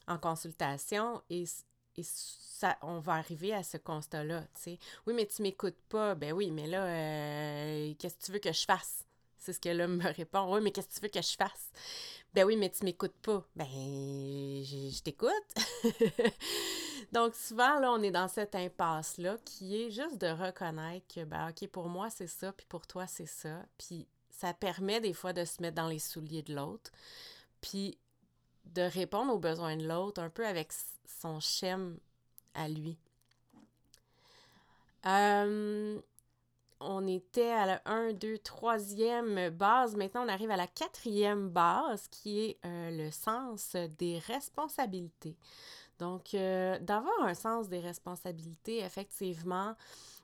en, 0.07 0.19
consultation 0.19 1.21
et, 1.31 1.45
et 1.97 2.03
ça, 2.03 2.79
on 2.83 3.01
va 3.01 3.15
arriver 3.15 3.53
à 3.53 3.63
ce 3.63 3.77
constat-là. 3.77 4.45
Oui, 5.07 5.15
mais 5.15 5.27
tu 5.27 5.43
m'écoutes 5.43 5.81
pas. 5.89 6.15
Ben 6.15 6.33
oui, 6.33 6.51
mais 6.51 6.67
là, 6.67 6.85
euh, 6.85 7.95
qu'est-ce 7.99 8.17
que 8.17 8.25
tu 8.25 8.33
veux 8.33 8.39
que 8.39 8.53
je 8.53 8.65
fasse? 8.65 9.05
C'est 9.37 9.53
ce 9.53 9.61
que 9.61 9.69
l'homme 9.69 9.97
me 9.97 10.11
répond. 10.13 10.55
Oui, 10.55 10.61
mais 10.63 10.71
qu'est-ce 10.71 10.89
que 10.89 10.95
tu 10.95 11.01
veux 11.01 11.09
que 11.09 11.21
je 11.21 11.37
fasse? 11.37 11.71
Ben 12.33 12.45
oui, 12.45 12.57
mais 12.57 12.71
tu 12.71 12.85
m'écoutes 12.85 13.17
pas. 13.23 13.47
Ben, 13.55 13.67
je 13.67 15.03
t'écoute. 15.03 15.31
Donc, 17.13 17.35
souvent, 17.35 17.79
là, 17.81 17.93
on 17.93 18.03
est 18.03 18.11
dans 18.11 18.29
cette 18.29 18.55
impasse-là 18.55 19.37
qui 19.45 19.83
est 19.83 19.91
juste 19.91 20.21
de 20.21 20.29
reconnaître 20.29 21.07
que, 21.15 21.25
ben, 21.25 21.51
OK, 21.51 21.69
pour 21.69 21.89
moi, 21.89 22.11
c'est 22.11 22.27
ça, 22.27 22.53
puis 22.53 22.67
pour 22.69 22.87
toi, 22.87 23.07
c'est 23.07 23.27
ça. 23.27 23.63
Puis, 23.79 24.07
ça 24.31 24.53
permet 24.53 25.01
des 25.01 25.13
fois 25.13 25.33
de 25.33 25.45
se 25.45 25.63
mettre 25.63 25.77
dans 25.77 25.89
les 25.89 25.99
souliers 25.99 26.43
de 26.43 26.55
l'autre, 26.55 26.91
puis 27.61 27.99
de 28.67 28.83
répondre 28.83 29.33
aux 29.33 29.39
besoins 29.39 29.77
de 29.77 29.87
l'autre 29.87 30.21
un 30.21 30.31
peu 30.31 30.47
avec 30.47 30.71
son 31.21 31.41
schème 31.41 31.99
à 32.55 32.69
lui. 32.69 32.99
On 36.81 37.07
était 37.07 37.51
à 37.51 37.67
la 37.67 37.83
1, 37.87 38.13
2, 38.13 38.37
3e 38.37 39.51
base. 39.51 39.97
Maintenant, 39.97 40.25
on 40.25 40.29
arrive 40.29 40.51
à 40.51 40.57
la 40.57 40.67
quatrième 40.67 41.49
base 41.49 42.09
qui 42.09 42.41
est 42.41 42.59
euh, 42.65 42.91
le 42.91 43.11
sens 43.11 43.77
des 43.99 44.19
responsabilités. 44.19 45.37
Donc, 45.99 46.35
euh, 46.35 46.79
d'avoir 46.81 47.23
un 47.23 47.35
sens 47.35 47.69
des 47.69 47.81
responsabilités, 47.81 48.81
effectivement, 48.81 49.75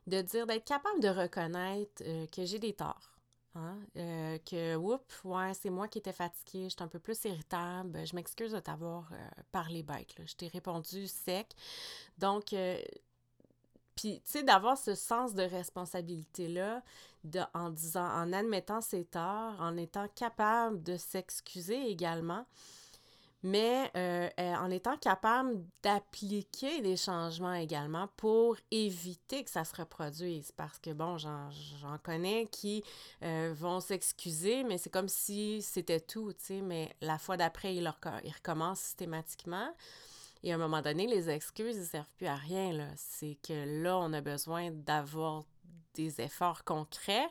de 0.07 0.21
dire 0.23 0.47
d'être 0.47 0.65
capable 0.65 1.01
de 1.01 1.09
reconnaître 1.09 2.03
euh, 2.07 2.27
que 2.27 2.45
j'ai 2.45 2.59
des 2.59 2.73
torts. 2.73 3.19
Hein? 3.55 3.79
Euh, 3.97 4.39
que, 4.39 4.77
oups, 4.77 5.25
ouais, 5.25 5.55
c'est 5.55 5.71
moi 5.71 5.89
qui 5.89 5.99
étais 5.99 6.13
fatiguée, 6.13 6.69
j'étais 6.69 6.83
un 6.83 6.89
peu 6.89 7.01
plus 7.01 7.25
irritable, 7.25 8.07
je 8.07 8.15
m'excuse 8.15 8.53
de 8.53 8.61
t'avoir 8.61 9.11
parlé 9.51 9.83
bête, 9.83 10.17
là. 10.19 10.25
je 10.25 10.35
t'ai 10.37 10.49
répondu 10.49 11.09
sec. 11.09 11.49
Donc, 12.19 12.55
puis, 13.97 14.23
tu 14.25 14.31
sais, 14.31 14.43
d'avoir 14.43 14.79
ce 14.79 14.95
sens 14.95 15.35
de 15.35 15.43
responsabilité-là, 15.43 16.83
de, 17.25 17.41
en 17.53 17.71
disant, 17.71 18.07
en 18.07 18.33
admettant 18.33 18.81
ses 18.81 19.05
torts, 19.05 19.61
en 19.61 19.77
étant 19.77 20.09
capable 20.15 20.83
de 20.83 20.97
s'excuser 20.97 21.91
également, 21.91 22.47
mais 23.43 23.91
euh, 23.97 24.29
euh, 24.39 24.55
en 24.57 24.71
étant 24.71 24.97
capable 24.99 25.65
d'appliquer 25.83 26.83
des 26.83 26.97
changements 26.97 27.55
également 27.55 28.09
pour 28.17 28.57
éviter 28.71 29.45
que 29.45 29.51
ça 29.51 29.65
se 29.65 29.75
reproduise. 29.77 30.53
Parce 30.53 30.79
que, 30.79 30.91
bon, 30.91 31.17
j'en, 31.17 31.49
connais 32.03 32.47
qui 32.47 32.85
euh, 33.23 33.55
vont 33.57 33.81
s'excuser, 33.81 34.63
mais 34.65 34.79
c'est 34.79 34.91
comme 34.91 35.09
si 35.09 35.63
c'était 35.63 36.01
tout, 36.01 36.33
tu 36.33 36.45
sais, 36.45 36.61
mais 36.61 36.95
la 37.01 37.19
fois 37.19 37.37
d'après, 37.37 37.75
ils, 37.75 37.91
ils 38.25 38.33
recommencent 38.33 38.81
systématiquement. 38.81 39.75
Et 40.43 40.53
à 40.53 40.55
un 40.55 40.59
moment 40.59 40.81
donné, 40.81 41.07
les 41.07 41.29
excuses 41.29 41.79
ne 41.79 41.85
servent 41.85 42.15
plus 42.17 42.27
à 42.27 42.37
rien. 42.37 42.73
Là. 42.73 42.89
C'est 42.97 43.37
que 43.47 43.83
là, 43.83 43.99
on 43.99 44.13
a 44.13 44.21
besoin 44.21 44.71
d'avoir 44.71 45.45
des 45.95 46.21
efforts 46.21 46.65
concrets 46.65 47.29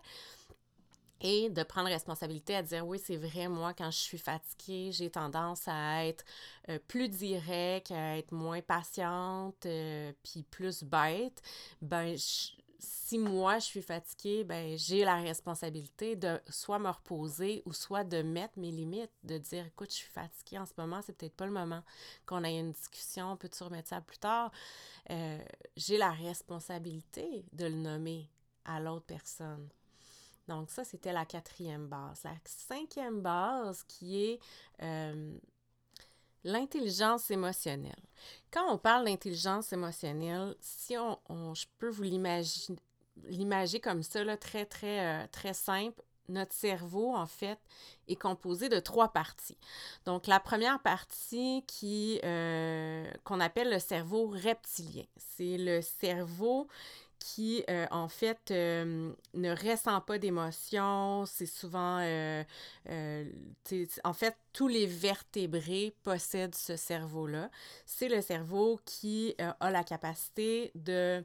et 1.22 1.50
de 1.50 1.64
prendre 1.64 1.90
responsabilité 1.90 2.56
à 2.56 2.64
dire 2.64 2.86
oui, 2.88 3.00
c'est 3.04 3.18
vrai, 3.18 3.48
moi, 3.48 3.74
quand 3.74 3.92
je 3.92 3.98
suis 3.98 4.18
fatiguée, 4.18 4.92
j'ai 4.92 5.10
tendance 5.10 5.68
à 5.68 6.06
être 6.06 6.24
euh, 6.70 6.80
plus 6.88 7.10
direct, 7.10 7.92
à 7.92 8.18
être 8.18 8.32
moins 8.32 8.62
patiente, 8.62 9.66
euh, 9.66 10.12
puis 10.24 10.44
plus 10.44 10.84
bête. 10.84 11.42
Ben, 11.82 12.16
si 12.80 13.18
moi, 13.18 13.60
je 13.60 13.66
suis 13.66 13.82
fatiguée, 13.82 14.44
ben, 14.44 14.78
j'ai 14.78 15.04
la 15.04 15.18
responsabilité 15.18 16.16
de 16.16 16.40
soit 16.50 16.80
me 16.80 16.90
reposer 16.90 17.62
ou 17.66 17.74
soit 17.74 18.04
de 18.04 18.22
mettre 18.22 18.58
mes 18.58 18.72
limites, 18.72 19.12
de 19.24 19.38
dire 19.38 19.66
écoute, 19.66 19.92
je 19.92 19.98
suis 19.98 20.10
fatiguée 20.10 20.60
en 20.60 20.66
ce 20.66 20.74
moment, 20.78 21.02
c'est 21.02 21.14
peut-être 21.14 21.36
pas 21.36 21.46
le 21.46 21.52
moment 21.52 21.84
qu'on 22.26 22.44
ait 22.44 22.58
une 22.58 22.72
discussion, 22.72 23.36
peux-tu 23.36 23.64
remettre 23.64 23.90
ça 23.90 24.02
plus 24.02 24.18
tard? 24.18 24.52
Euh, 25.10 25.40
j'ai 25.76 25.98
la 25.98 26.12
responsabilité 26.12 27.46
de 27.52 27.66
le 27.66 27.76
nommer 27.76 28.30
à 28.64 28.80
l'autre 28.80 29.06
personne. 29.06 29.68
Donc, 30.50 30.72
ça, 30.72 30.84
c'était 30.84 31.14
la 31.14 31.26
quatrième 31.26 31.88
base. 31.88 32.24
La 32.24 32.34
cinquième 32.44 33.22
base 33.22 33.84
qui 33.88 34.24
est 34.24 34.40
euh, 34.82 35.38
l'intelligence 36.44 37.30
émotionnelle. 37.30 38.02
Quand 38.52 38.74
on 38.74 38.80
parle 38.80 39.06
d'intelligence 39.06 39.72
émotionnelle, 39.72 40.56
si 40.60 40.98
on, 40.98 41.54
je 41.54 41.66
peux 41.78 41.90
vous 41.90 42.04
l'imaginer 42.04 42.78
l'imager 43.26 43.82
comme 43.82 44.02
ça, 44.02 44.24
là, 44.24 44.38
très, 44.38 44.66
très, 44.66 45.06
euh, 45.06 45.28
très 45.32 45.54
simple, 45.54 46.02
notre 46.30 46.54
cerveau, 46.54 47.14
en 47.14 47.26
fait, 47.26 47.60
est 48.08 48.16
composé 48.16 48.70
de 48.70 48.80
trois 48.80 49.10
parties. 49.10 49.58
Donc, 50.06 50.26
la 50.26 50.40
première 50.40 50.80
partie 50.80 51.64
euh, 52.24 53.12
qu'on 53.24 53.40
appelle 53.40 53.70
le 53.70 53.80
cerveau 53.80 54.28
reptilien. 54.28 55.04
C'est 55.18 55.58
le 55.58 55.82
cerveau 55.82 56.68
qui, 57.20 57.64
euh, 57.70 57.86
en 57.92 58.08
fait, 58.08 58.52
euh, 58.52 59.12
ne 59.34 59.52
ressent 59.52 60.02
pas 60.02 60.18
d'émotions. 60.18 61.26
C'est 61.26 61.46
souvent... 61.46 62.00
euh, 62.02 62.44
en 64.04 64.14
fait, 64.14 64.36
tous 64.54 64.68
les 64.68 64.86
vertébrés 64.88 65.94
possèdent 66.04 66.56
ce 66.56 66.76
cerveau-là. 66.76 67.50
C'est 67.86 68.10
le 68.10 68.22
cerveau 68.22 68.80
qui 68.86 69.36
a 69.38 69.72
la 69.72 69.84
capacité 69.84 70.72
de 70.76 71.24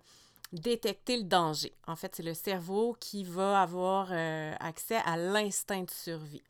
détecter 0.53 1.17
le 1.17 1.25
danger. 1.25 1.73
En 1.87 1.97
fait, 1.97 2.15
c'est 2.15 2.23
le 2.23 2.35
cerveau 2.35 2.97
qui 3.01 3.25
va 3.25 3.63
avoir 3.63 4.13
accès 4.61 5.01
à 5.05 5.17
l'instinct 5.17 5.83
de 5.85 5.91
survie. 5.91 6.43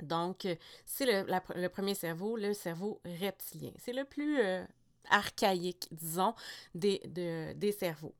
Donc, 0.00 0.46
c'est 0.86 1.06
le, 1.06 1.68
premier 1.68 1.94
cerveau, 1.94 2.36
le 2.36 2.54
cerveau 2.54 3.00
reptilien. 3.20 3.72
C'est 3.78 3.92
le 3.92 4.04
plus 4.04 4.38
archaïque, 5.10 5.88
disons, 5.90 6.34
des, 6.74 7.00
de- 7.06 7.52
des 7.54 7.72
cerveaux. 7.72 8.14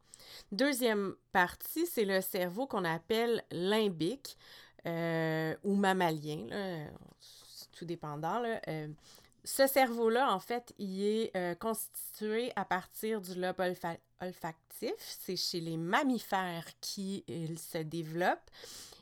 Deuxième 0.53 1.15
partie, 1.33 1.87
c'est 1.87 2.05
le 2.05 2.21
cerveau 2.21 2.67
qu'on 2.67 2.85
appelle 2.85 3.45
limbique 3.51 4.37
euh, 4.87 5.57
ou 5.65 5.75
mammalien, 5.75 6.47
là, 6.49 6.87
tout 7.73 7.85
dépendant. 7.85 8.39
Là. 8.39 8.61
Euh, 8.69 8.89
ce 9.45 9.67
cerveau-là, 9.67 10.33
en 10.33 10.41
fait, 10.41 10.75
il 10.79 11.03
est 11.03 11.37
euh, 11.37 11.55
constitué 11.55 12.53
à 12.57 12.65
partir 12.65 13.21
du 13.21 13.35
lobe 13.35 13.59
olfa- 13.59 13.99
olfactif. 14.21 14.93
C'est 14.99 15.37
chez 15.37 15.61
les 15.61 15.77
mammifères 15.77 16.67
qu'il 16.81 17.59
se 17.59 17.79
développe. 17.79 18.51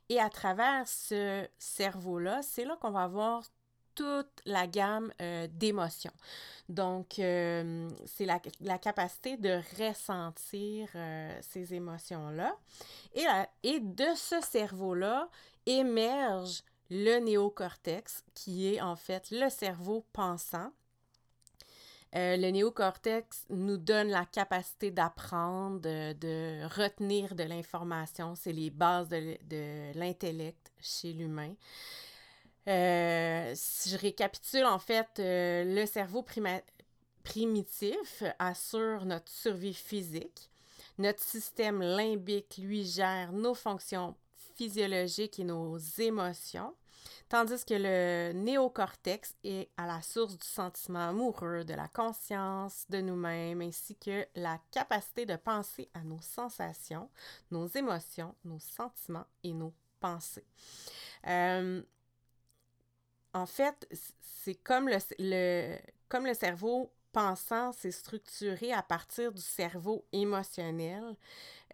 Et 0.08 0.20
à 0.20 0.30
travers 0.30 0.86
ce 0.86 1.48
cerveau-là, 1.58 2.40
c'est 2.42 2.64
là 2.64 2.76
qu'on 2.80 2.92
va 2.92 3.02
avoir 3.02 3.42
toute 3.96 4.30
la 4.44 4.68
gamme 4.68 5.12
euh, 5.20 5.48
d'émotions. 5.50 6.12
Donc, 6.68 7.18
euh, 7.18 7.88
c'est 8.04 8.26
la, 8.26 8.40
la 8.60 8.78
capacité 8.78 9.36
de 9.36 9.60
ressentir 9.78 10.88
euh, 10.94 11.36
ces 11.40 11.74
émotions-là. 11.74 12.54
Et, 13.64 13.80
de 13.80 14.06
ce 14.14 14.40
cerveau-là 14.40 15.28
émerge 15.64 16.62
le 16.90 17.18
néocortex, 17.18 18.24
qui 18.34 18.74
est 18.74 18.80
en 18.80 18.94
fait 18.94 19.30
le 19.32 19.48
cerveau 19.48 20.04
pensant. 20.12 20.70
Le 22.18 22.50
néocortex 22.50 23.44
nous 23.50 23.76
donne 23.76 24.08
la 24.08 24.24
capacité 24.24 24.90
d'apprendre, 24.90 25.80
de, 25.80 26.14
de 26.14 26.64
retenir 26.64 27.34
de 27.34 27.42
l'information. 27.42 28.34
C'est 28.34 28.52
les 28.52 28.70
bases 28.70 29.08
de, 29.10 29.36
de 29.50 29.98
l'intellect 29.98 30.72
chez 30.80 31.12
l'humain. 31.12 31.52
Euh, 32.68 33.52
si 33.54 33.90
je 33.90 33.96
récapitule, 33.96 34.64
en 34.64 34.78
fait, 34.78 35.08
euh, 35.18 35.64
le 35.64 35.86
cerveau 35.86 36.24
primitif 37.22 38.22
assure 38.38 39.04
notre 39.04 39.30
survie 39.30 39.74
physique. 39.74 40.50
Notre 40.98 41.22
système 41.22 41.80
limbique, 41.80 42.58
lui, 42.58 42.84
gère 42.84 43.32
nos 43.32 43.54
fonctions 43.54 44.16
physiologiques 44.56 45.38
et 45.38 45.44
nos 45.44 45.76
émotions, 45.76 46.74
tandis 47.28 47.64
que 47.64 47.74
le 47.74 48.32
néocortex 48.32 49.34
est 49.44 49.68
à 49.76 49.86
la 49.86 50.00
source 50.00 50.38
du 50.38 50.46
sentiment 50.46 51.10
amoureux, 51.10 51.64
de 51.64 51.74
la 51.74 51.88
conscience 51.88 52.86
de 52.88 53.00
nous-mêmes, 53.00 53.60
ainsi 53.60 53.94
que 53.96 54.26
la 54.34 54.58
capacité 54.70 55.26
de 55.26 55.36
penser 55.36 55.90
à 55.92 56.00
nos 56.00 56.20
sensations, 56.22 57.10
nos 57.50 57.66
émotions, 57.68 58.34
nos 58.44 58.58
sentiments 58.58 59.26
et 59.44 59.52
nos 59.52 59.74
pensées. 60.00 60.46
Euh, 61.26 61.82
en 63.36 63.44
fait, 63.44 63.86
c'est 64.20 64.54
comme 64.54 64.88
le, 64.88 66.34
cerveau 66.34 66.90
pensant, 67.12 67.72
c'est 67.72 67.90
structuré 67.90 68.72
à 68.72 68.82
partir 68.82 69.30
du 69.30 69.42
cerveau 69.42 70.06
émotionnel. 70.12 71.16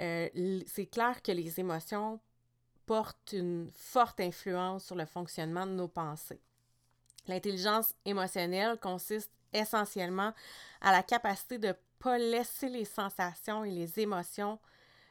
Euh, 0.01 0.29
c'est 0.67 0.87
clair 0.87 1.23
que 1.23 1.31
les 1.31 1.61
émotions 1.61 2.19
portent 2.85 3.33
une 3.33 3.71
forte 3.75 4.21
influence 4.21 4.87
sur 4.87 4.97
le 4.97 5.07
fonctionnement 5.07 5.65
de 5.65 5.73
nos 5.73 5.87
pensées. 5.87 6.41
L'intelligence 7.29 7.95
émotionnelle 8.05 8.79
consiste 8.81 9.31
essentiellement 9.53 10.33
à 10.81 10.91
la 10.91 11.05
capacité 11.05 11.59
de 11.59 11.69
ne 11.69 11.75
pas 12.01 12.19
laisser 12.19 12.69
les 12.69 12.85
sensations 12.85 13.65
et 13.65 13.71
les 13.71 14.01
émotions 14.01 14.59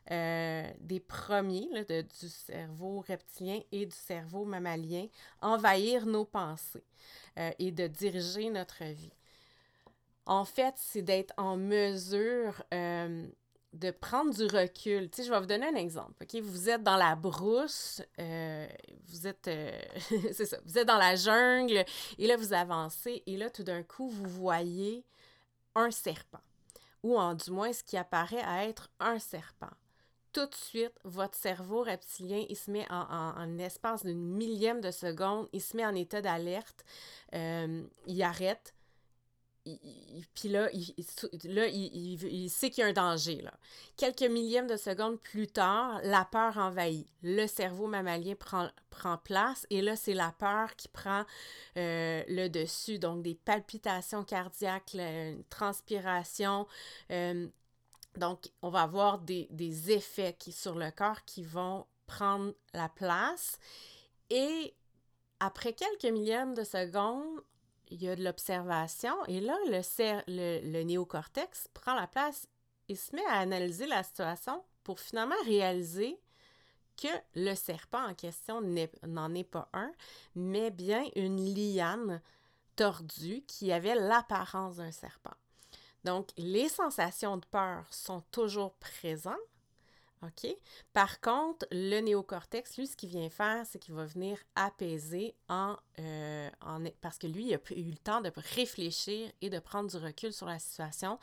euh, 0.10 0.68
des 0.80 1.00
premiers, 1.00 1.70
du 1.86 2.28
cerveau 2.28 3.04
reptilien 3.08 3.60
et 3.72 3.86
du 3.86 3.96
cerveau 3.96 4.46
mammalien, 4.46 5.06
envahir 5.42 6.08
nos 6.08 6.26
pensées 6.26 6.84
euh, 7.38 7.52
et 7.60 7.72
de 7.72 7.86
diriger 7.86 8.50
notre 8.50 8.84
vie. 8.84 9.14
En 10.26 10.44
fait, 10.44 10.74
c'est 10.78 11.04
d'être 11.04 11.34
en 11.38 11.56
mesure 11.56 12.64
euh, 12.74 13.28
de 13.74 13.92
prendre 13.92 14.34
du 14.34 14.46
recul. 14.46 15.10
Je 15.16 15.30
vais 15.32 15.40
vous 15.40 15.46
donner 15.46 15.68
un 15.68 15.76
exemple. 15.76 16.26
Vous 16.42 16.70
êtes 16.70 16.84
dans 16.84 16.98
la 16.98 17.16
brousse, 17.16 18.02
vous 18.18 19.28
êtes, 19.28 19.50
vous 20.66 20.78
êtes 20.78 20.88
dans 20.88 20.98
la 20.98 21.16
jungle, 21.16 21.86
et 22.18 22.28
là, 22.28 22.38
vous 22.38 22.54
avancez, 22.54 23.22
et 23.28 23.38
là, 23.38 23.50
tout 23.50 23.64
d'un 23.64 23.84
coup, 23.84 24.10
vous 24.10 24.28
voyez 24.28 25.06
un 25.76 25.92
serpent, 25.92 26.42
ou 27.04 27.18
en 27.18 27.36
du 27.36 27.52
moins 27.52 27.72
ce 27.72 27.84
qui 27.84 27.98
apparaît 27.98 28.44
à 28.44 28.66
être 28.66 28.90
un 29.00 29.20
serpent. 29.20 29.70
Tout 30.34 30.46
de 30.46 30.56
suite, 30.56 30.94
votre 31.04 31.36
cerveau 31.36 31.84
reptilien, 31.84 32.46
il 32.48 32.56
se 32.56 32.72
met 32.72 32.86
en, 32.90 33.34
en, 33.38 33.58
espace 33.60 34.06
d'une 34.06 34.22
millième 34.22 34.80
de 34.80 34.92
seconde, 34.92 35.50
il 35.52 35.62
se 35.62 35.76
met 35.76 35.86
en 35.86 35.94
état 35.94 36.22
d'alerte, 36.22 36.86
euh, 37.36 37.84
il 38.08 38.24
arrête, 38.24 38.74
puis 40.34 40.50
là, 40.50 40.70
il, 40.74 40.96
là, 41.44 41.68
il, 41.68 42.24
il- 42.24 42.50
sait 42.50 42.72
qu'il 42.72 42.82
y 42.84 42.86
a 42.86 42.90
un 42.90 42.94
danger. 42.94 43.42
Là. 43.42 43.54
Quelques 43.96 44.24
millièmes 44.24 44.66
de 44.68 44.76
seconde 44.76 45.20
plus 45.20 45.48
tard, 45.48 46.00
la 46.04 46.26
peur 46.26 46.58
envahit. 46.58 47.08
Le 47.22 47.46
cerveau 47.46 47.86
mammalien 47.86 48.34
prend, 48.36 48.70
prend 48.90 49.18
place 49.18 49.68
et 49.70 49.82
là, 49.82 49.96
c'est 49.96 50.16
la 50.16 50.34
peur 50.40 50.76
qui 50.76 50.88
prend 50.88 51.26
euh, 51.78 52.24
le 52.28 52.48
dessus. 52.48 52.98
Donc, 52.98 53.22
des 53.22 53.36
palpitations 53.36 54.24
cardiaques, 54.24 54.96
une 54.96 55.44
transpiration. 55.50 56.66
euh, 57.12 57.48
donc, 58.18 58.52
on 58.62 58.70
va 58.70 58.82
avoir 58.82 59.20
des, 59.20 59.92
effets 59.92 60.36
sur 60.50 60.76
le 60.76 60.92
corps 60.92 61.24
qui 61.26 61.44
vont 61.44 61.86
prendre 62.08 62.54
la 62.74 62.90
place. 62.90 63.58
Et 64.30 64.74
après 65.40 65.74
quelques 65.74 66.12
millièmes 66.12 66.54
de 66.54 66.64
seconde, 66.64 67.42
il 67.90 68.02
y 68.02 68.10
a 68.10 68.16
de 68.16 68.24
l'observation 68.24 69.14
et 69.26 69.42
là, 69.42 69.58
le, 69.68 70.84
néocortex 70.84 71.68
prend 71.74 71.94
la 71.94 72.08
place 72.08 72.48
et 72.88 72.96
se 72.96 73.16
met 73.16 73.26
à 73.26 73.40
analyser 73.40 73.86
la 73.86 74.04
situation 74.04 74.64
pour 74.84 75.00
finalement 75.00 75.36
réaliser 75.46 76.20
que 76.98 77.08
le 77.36 77.56
serpent 77.56 78.06
en 78.10 78.14
question 78.14 78.62
n'en 78.62 79.34
est 79.34 79.44
pas 79.44 79.70
un, 79.74 79.92
mais 80.36 80.72
bien 80.72 81.04
une 81.16 81.54
liane 81.54 82.22
tordue 82.76 83.44
qui 83.48 83.72
avait 83.72 83.96
l'apparence 83.96 84.78
d'un 84.78 84.92
serpent. 84.92 85.36
Donc, 86.04 86.30
les 86.38 86.70
sensations 86.70 87.38
de 87.38 87.46
peur 87.46 87.86
sont 87.92 88.22
toujours 88.32 88.74
présentes. 88.74 89.38
Par 90.94 91.20
contre, 91.20 91.66
le 91.72 92.00
néocortex, 92.00 92.78
lui, 92.78 92.88
ce 92.88 92.96
qu'il 92.96 93.10
vient 93.10 93.30
faire, 93.30 93.66
c'est 93.66 93.80
qu'il 93.80 93.96
va 93.96 94.06
venir 94.06 94.38
apaiser 94.56 95.34
en, 95.50 95.76
euh, 96.00 96.50
parce 97.02 97.18
que 97.18 97.28
lui, 97.28 97.48
il 97.48 97.54
a 97.56 97.60
eu 97.72 97.90
le 97.90 97.98
temps 97.98 98.22
de 98.22 98.32
réfléchir 98.56 99.32
et 99.42 99.50
de 99.50 99.60
prendre 99.60 99.90
du 99.90 99.98
recul 99.98 100.32
sur 100.32 100.46
la 100.46 100.60
situation 100.60 101.18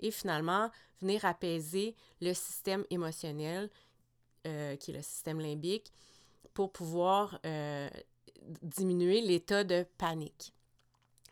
et 0.00 0.10
finalement 0.10 0.70
venir 1.00 1.24
apaiser 1.24 1.94
le 2.20 2.34
système 2.34 2.84
émotionnel, 2.90 3.70
euh, 4.46 4.76
qui 4.76 4.90
est 4.90 4.94
le 4.94 5.02
système 5.02 5.40
limbique, 5.40 5.90
pour 6.52 6.72
pouvoir 6.72 7.40
euh, 7.46 7.88
diminuer 8.62 9.22
l'état 9.22 9.64
de 9.64 9.86
panique. 9.96 10.52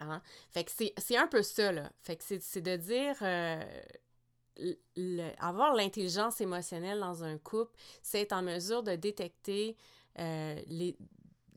Hein? 0.01 0.23
Fait 0.51 0.65
que 0.65 0.71
c'est 0.71 1.17
un 1.17 1.27
peu 1.27 1.43
ça, 1.43 1.73
là. 1.73 1.91
Fait 2.03 2.17
que 2.17 2.25
c'est 2.41 2.61
de 2.61 2.77
dire... 2.77 3.17
euh, 3.23 3.61
avoir 5.39 5.75
l'intelligence 5.75 6.41
émotionnelle 6.41 7.01
dans 7.01 7.25
un 7.25 7.39
couple, 7.39 7.75
c'est 8.03 8.21
être 8.21 8.33
en 8.33 8.43
mesure 8.43 8.83
de 8.83 8.95
détecter 8.97 9.77
euh, 10.19 10.61
les, 10.67 10.97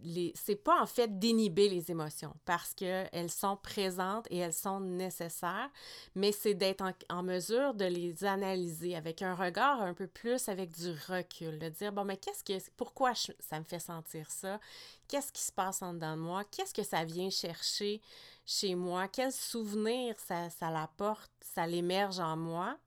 les... 0.04 0.34
C'est 0.36 0.56
pas 0.56 0.82
en 0.82 0.86
fait 0.86 1.20
d'inhiber 1.20 1.70
les 1.70 1.92
émotions 1.92 2.34
parce 2.46 2.74
qu'elles 2.74 3.32
sont 3.32 3.58
présentes 3.58 4.28
et 4.30 4.38
elles 4.38 4.54
sont 4.54 4.80
nécessaires, 4.80 5.70
mais 6.16 6.32
c'est 6.32 6.54
d'être 6.54 6.84
en, 7.10 7.24
mesure 7.24 7.74
de 7.74 7.86
les 7.86 8.24
analyser 8.24 8.96
avec 8.96 9.22
un 9.22 9.36
regard 9.36 9.82
un 9.82 9.94
peu 9.94 10.08
plus 10.08 10.50
avec 10.50 10.72
du 10.72 10.92
recul, 11.08 11.58
de 11.60 11.70
dire, 11.70 11.92
bon, 11.92 12.04
mais 12.04 12.18
qu'est-ce 12.18 12.44
que... 12.44 12.54
Pourquoi 12.76 13.14
ça 13.16 13.60
me 13.60 13.66
fait 13.66 13.80
sentir 13.80 14.30
ça? 14.30 14.60
Qu'est-ce 15.08 15.32
qui 15.32 15.42
se 15.42 15.52
passe 15.52 15.82
en 15.82 15.94
dedans 15.94 16.16
de 16.16 16.22
moi? 16.22 16.44
Qu'est-ce 16.46 16.74
que 16.74 16.84
ça 16.84 17.06
vient 17.06 17.30
chercher 17.30 18.02
chez 18.46 18.76
moi? 18.76 19.08
Quel 19.08 19.32
souvenir 19.32 20.16
ça, 20.20 20.50
ça 20.50 20.70
l'apporte, 20.70 21.32
ça 21.42 21.66
l'émerge 21.68 22.20
en 22.20 22.38
moi? 22.38 22.78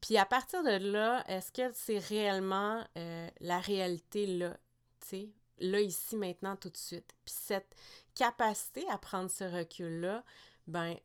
Puis 0.00 0.16
à 0.18 0.26
partir 0.26 0.62
de 0.62 0.92
là, 0.92 1.24
est-ce 1.26 1.50
que 1.50 1.72
c'est 1.74 1.98
réellement 1.98 2.84
euh, 2.96 3.28
la 3.40 3.58
réalité 3.58 4.26
là, 4.26 4.56
tu 5.00 5.08
sais, 5.08 5.28
là, 5.58 5.80
ici, 5.80 6.16
maintenant, 6.16 6.56
tout 6.56 6.70
de 6.70 6.76
suite? 6.76 7.14
Puis 7.24 7.34
cette 7.38 7.74
capacité 8.14 8.84
à 8.90 8.98
prendre 8.98 9.30
ce 9.30 9.44
recul-là, 9.44 10.24
ben, 10.66 10.96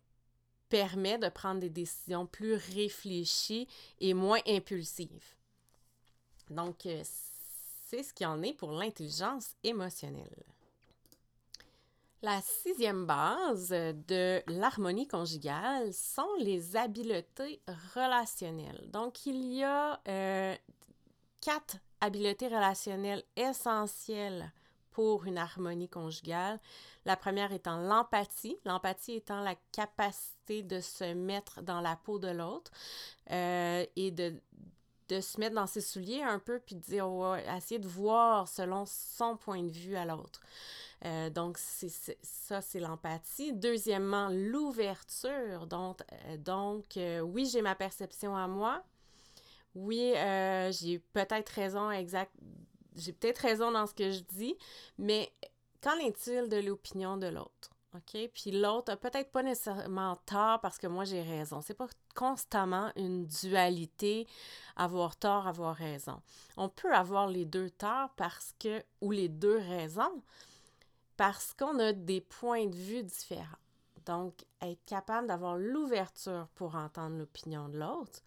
permet 0.69 1.17
de 1.17 1.29
prendre 1.29 1.59
des 1.59 1.69
décisions 1.69 2.25
plus 2.25 2.55
réfléchies 2.55 3.67
et 3.99 4.13
moins 4.13 4.39
impulsives. 4.47 5.35
Donc, 6.49 6.85
euh, 6.85 7.03
c'est 7.85 8.03
ce 8.03 8.13
qui 8.13 8.25
en 8.25 8.41
est 8.41 8.53
pour 8.53 8.71
l'intelligence 8.71 9.55
émotionnelle. 9.63 10.43
La 12.23 12.39
sixième 12.41 13.05
base 13.05 13.69
de 13.69 14.43
l'harmonie 14.47 15.07
conjugale 15.07 15.91
sont 15.91 16.29
les 16.39 16.75
habiletés 16.75 17.61
relationnelles. 17.95 18.89
Donc, 18.91 19.25
il 19.25 19.43
y 19.53 19.63
a 19.63 19.99
euh, 20.07 20.55
quatre 21.41 21.77
habiletés 22.01 22.47
relationnelles 22.47 23.23
essentielles 23.35 24.51
pour 24.91 25.25
une 25.25 25.37
harmonie 25.37 25.87
conjugale. 25.89 26.59
La 27.05 27.15
première 27.15 27.53
étant 27.53 27.77
l'empathie. 27.77 28.57
L'empathie 28.65 29.13
étant 29.13 29.41
la 29.41 29.55
capacité 29.71 30.63
de 30.63 30.81
se 30.81 31.13
mettre 31.13 31.61
dans 31.61 31.79
la 31.81 31.95
peau 31.95 32.19
de 32.19 32.27
l'autre 32.27 32.71
euh, 33.31 33.85
et 33.95 34.11
de, 34.11 34.33
de 35.09 35.21
se 35.21 35.39
mettre 35.39 35.55
dans 35.55 35.67
ses 35.67 35.81
souliers 35.81 36.23
un 36.23 36.39
peu, 36.39 36.59
puis 36.59 36.75
de 36.75 36.81
dire, 36.81 37.07
essayer 37.55 37.79
de 37.79 37.87
voir 37.87 38.47
selon 38.47 38.85
son 38.85 39.37
point 39.37 39.63
de 39.63 39.71
vue 39.71 39.95
à 39.95 40.05
l'autre. 40.05 40.41
Euh, 41.05 41.29
donc, 41.29 41.57
c'est- 41.57 42.17
ça, 42.21 42.61
c'est 42.61 42.79
l'empathie. 42.79 43.53
Deuxièmement, 43.53 44.29
l'ouverture. 44.29 45.67
Donc, 45.67 46.01
euh, 46.27 46.37
donc 46.37 46.99
oui, 47.23 47.45
j'ai 47.51 47.61
ma 47.61 47.75
perception 47.75 48.35
à 48.35 48.47
moi. 48.47 48.83
Oui, 49.75 50.13
euh, 50.15 50.71
j'ai 50.71 50.99
peut-être 50.99 51.49
raison 51.49 51.91
exact. 51.91 52.33
J'ai 52.95 53.13
peut-être 53.13 53.39
raison 53.39 53.71
dans 53.71 53.87
ce 53.87 53.93
que 53.93 54.11
je 54.11 54.19
dis, 54.19 54.55
mais 54.97 55.31
qu'en 55.81 55.97
est-il 55.97 56.49
de 56.49 56.57
l'opinion 56.57 57.17
de 57.17 57.27
l'autre? 57.27 57.69
OK? 57.93 58.29
Puis 58.33 58.51
l'autre 58.51 58.93
a 58.93 58.97
peut-être 58.97 59.31
pas 59.31 59.43
nécessairement 59.43 60.15
tort 60.25 60.61
parce 60.61 60.77
que 60.77 60.87
moi 60.87 61.03
j'ai 61.03 61.21
raison. 61.21 61.61
C'est 61.61 61.73
pas 61.73 61.87
constamment 62.15 62.91
une 62.95 63.25
dualité, 63.25 64.27
avoir 64.75 65.15
tort, 65.17 65.47
avoir 65.47 65.75
raison. 65.75 66.21
On 66.57 66.69
peut 66.69 66.93
avoir 66.93 67.27
les 67.27 67.45
deux 67.45 67.69
torts 67.69 68.09
parce 68.15 68.53
que, 68.59 68.83
ou 69.01 69.11
les 69.11 69.29
deux 69.29 69.57
raisons, 69.57 70.21
parce 71.17 71.53
qu'on 71.53 71.79
a 71.79 71.93
des 71.93 72.21
points 72.21 72.65
de 72.65 72.75
vue 72.75 73.03
différents. 73.03 73.45
Donc, 74.05 74.33
être 74.61 74.83
capable 74.85 75.27
d'avoir 75.27 75.57
l'ouverture 75.57 76.47
pour 76.55 76.75
entendre 76.75 77.17
l'opinion 77.17 77.69
de 77.69 77.77
l'autre. 77.77 78.23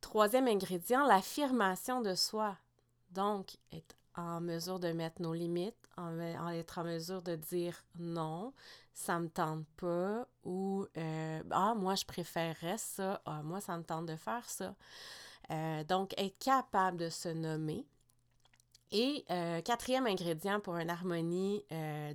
Troisième 0.00 0.48
ingrédient, 0.48 1.04
l'affirmation 1.06 2.00
de 2.00 2.14
soi. 2.14 2.56
Donc, 3.10 3.56
être 3.72 3.96
en 4.18 4.40
mesure 4.40 4.80
de 4.80 4.92
mettre 4.92 5.22
nos 5.22 5.32
limites, 5.32 5.76
en, 5.96 6.18
être 6.50 6.78
en 6.78 6.84
mesure 6.84 7.22
de 7.22 7.36
dire 7.36 7.84
non, 7.98 8.52
ça 8.92 9.18
me 9.18 9.28
tente 9.28 9.64
pas, 9.76 10.26
ou 10.44 10.86
euh, 10.96 11.42
ah, 11.50 11.74
moi 11.76 11.94
je 11.94 12.04
préférerais 12.04 12.78
ça, 12.78 13.22
ah, 13.26 13.42
moi 13.42 13.60
ça 13.60 13.76
me 13.76 13.84
tente 13.84 14.06
de 14.06 14.16
faire 14.16 14.48
ça. 14.48 14.74
Euh, 15.50 15.84
donc, 15.84 16.14
être 16.18 16.38
capable 16.38 16.96
de 16.98 17.08
se 17.08 17.28
nommer. 17.28 17.86
Et 18.90 19.24
euh, 19.30 19.60
quatrième 19.62 20.06
ingrédient 20.06 20.60
pour 20.60 20.76
une 20.76 20.90
harmonie 20.90 21.64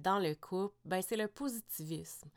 dans 0.01 0.19
le 0.19 0.33
couple, 0.35 0.75
ben, 0.85 1.01
c'est 1.01 1.17
le 1.17 1.27
positivisme. 1.27 2.29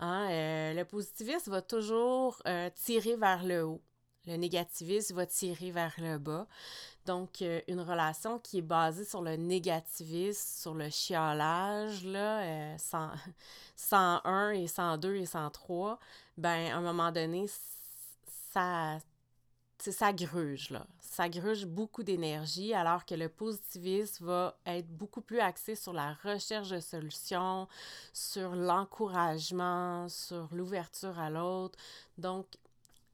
Hein, 0.00 0.28
le 0.74 0.82
positivisme 0.84 1.50
va 1.50 1.62
toujours 1.62 2.40
tirer 2.74 3.16
vers 3.16 3.44
le 3.44 3.64
haut. 3.64 3.82
Le 4.26 4.36
négativisme 4.36 5.16
va 5.16 5.26
tirer 5.26 5.70
vers 5.70 5.94
le 5.98 6.18
bas. 6.18 6.46
Donc, 7.06 7.42
euh, 7.42 7.60
une 7.68 7.80
relation 7.80 8.38
qui 8.38 8.58
est 8.58 8.62
basée 8.62 9.04
sur 9.04 9.20
le 9.20 9.36
négativisme, 9.36 10.60
sur 10.62 10.74
le 10.74 10.88
chiolage, 10.88 12.04
là, 12.04 12.40
euh, 12.40 12.74
100 12.78 13.10
101 13.76 14.50
et 14.52 14.66
102 14.66 15.16
et 15.16 15.26
103, 15.26 15.98
ben, 16.38 16.72
à 16.72 16.76
un 16.76 16.80
moment 16.80 17.12
donné, 17.12 17.46
ça, 18.52 18.98
ça 19.78 20.12
gruge, 20.12 20.70
là. 20.70 20.86
Ça 21.00 21.28
gruge 21.28 21.66
beaucoup 21.66 22.02
d'énergie, 22.02 22.74
alors 22.74 23.04
que 23.04 23.14
le 23.14 23.28
positivisme 23.28 24.24
va 24.24 24.58
être 24.66 24.88
beaucoup 24.88 25.20
plus 25.20 25.38
axé 25.38 25.76
sur 25.76 25.92
la 25.92 26.14
recherche 26.24 26.70
de 26.70 26.80
solutions, 26.80 27.68
sur 28.12 28.56
l'encouragement, 28.56 30.08
sur 30.08 30.48
l'ouverture 30.52 31.18
à 31.20 31.30
l'autre. 31.30 31.78
Donc, 32.18 32.46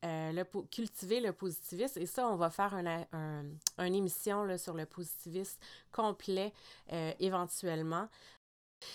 euh, 0.05 0.33
le, 0.33 0.45
cultiver 0.65 1.21
le 1.21 1.33
positivisme. 1.33 2.01
Et 2.01 2.07
ça, 2.07 2.29
on 2.29 2.37
va 2.37 2.51
faire 2.51 2.75
un, 2.75 3.05
un, 3.13 3.45
une 3.79 3.95
émission 3.95 4.45
là, 4.45 4.57
sur 4.57 4.75
le 4.75 4.87
positivisme 4.87 5.59
complet 5.93 6.53
euh, 6.93 7.13
éventuellement. 7.21 8.09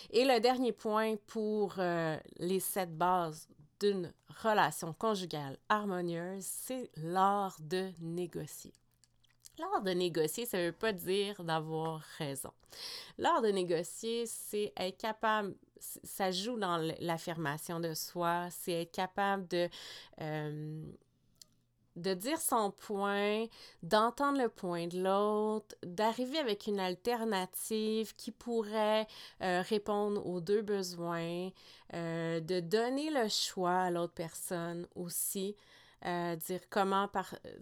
Et 0.09 0.25
le 0.25 0.39
dernier 0.39 0.71
point 0.71 1.15
pour 1.27 1.75
euh, 1.77 2.17
les 2.37 2.59
sept 2.59 2.97
bases 2.97 3.47
d'une 3.79 4.11
relation 4.41 4.93
conjugale 4.93 5.57
harmonieuse, 5.69 6.43
c'est 6.43 6.89
l'art 6.97 7.57
de 7.59 7.91
négocier. 8.01 8.73
L'art 9.57 9.83
de 9.83 9.91
négocier, 9.91 10.45
ça 10.45 10.57
ne 10.57 10.65
veut 10.65 10.71
pas 10.71 10.91
dire 10.91 11.43
d'avoir 11.43 12.01
raison. 12.17 12.51
L'art 13.17 13.41
de 13.41 13.49
négocier, 13.49 14.25
c'est 14.25 14.73
être 14.75 14.97
capable, 14.97 15.55
ça 15.79 16.31
joue 16.31 16.57
dans 16.57 16.77
l'affirmation 16.99 17.79
de 17.79 17.93
soi, 17.93 18.47
c'est 18.51 18.83
être 18.83 18.91
capable 18.91 19.47
de, 19.47 19.69
euh, 20.21 20.83
de 21.95 22.13
dire 22.13 22.39
son 22.39 22.71
point, 22.71 23.45
d'entendre 23.83 24.41
le 24.41 24.49
point 24.49 24.87
de 24.87 25.01
l'autre, 25.01 25.75
d'arriver 25.83 26.39
avec 26.39 26.67
une 26.67 26.79
alternative 26.79 28.15
qui 28.15 28.31
pourrait 28.31 29.07
euh, 29.41 29.61
répondre 29.61 30.25
aux 30.25 30.41
deux 30.41 30.61
besoins, 30.61 31.49
euh, 31.93 32.39
de 32.39 32.59
donner 32.59 33.09
le 33.11 33.29
choix 33.29 33.83
à 33.83 33.91
l'autre 33.91 34.13
personne 34.13 34.87
aussi. 34.95 35.55
Euh, 36.05 36.35
dire 36.35 36.59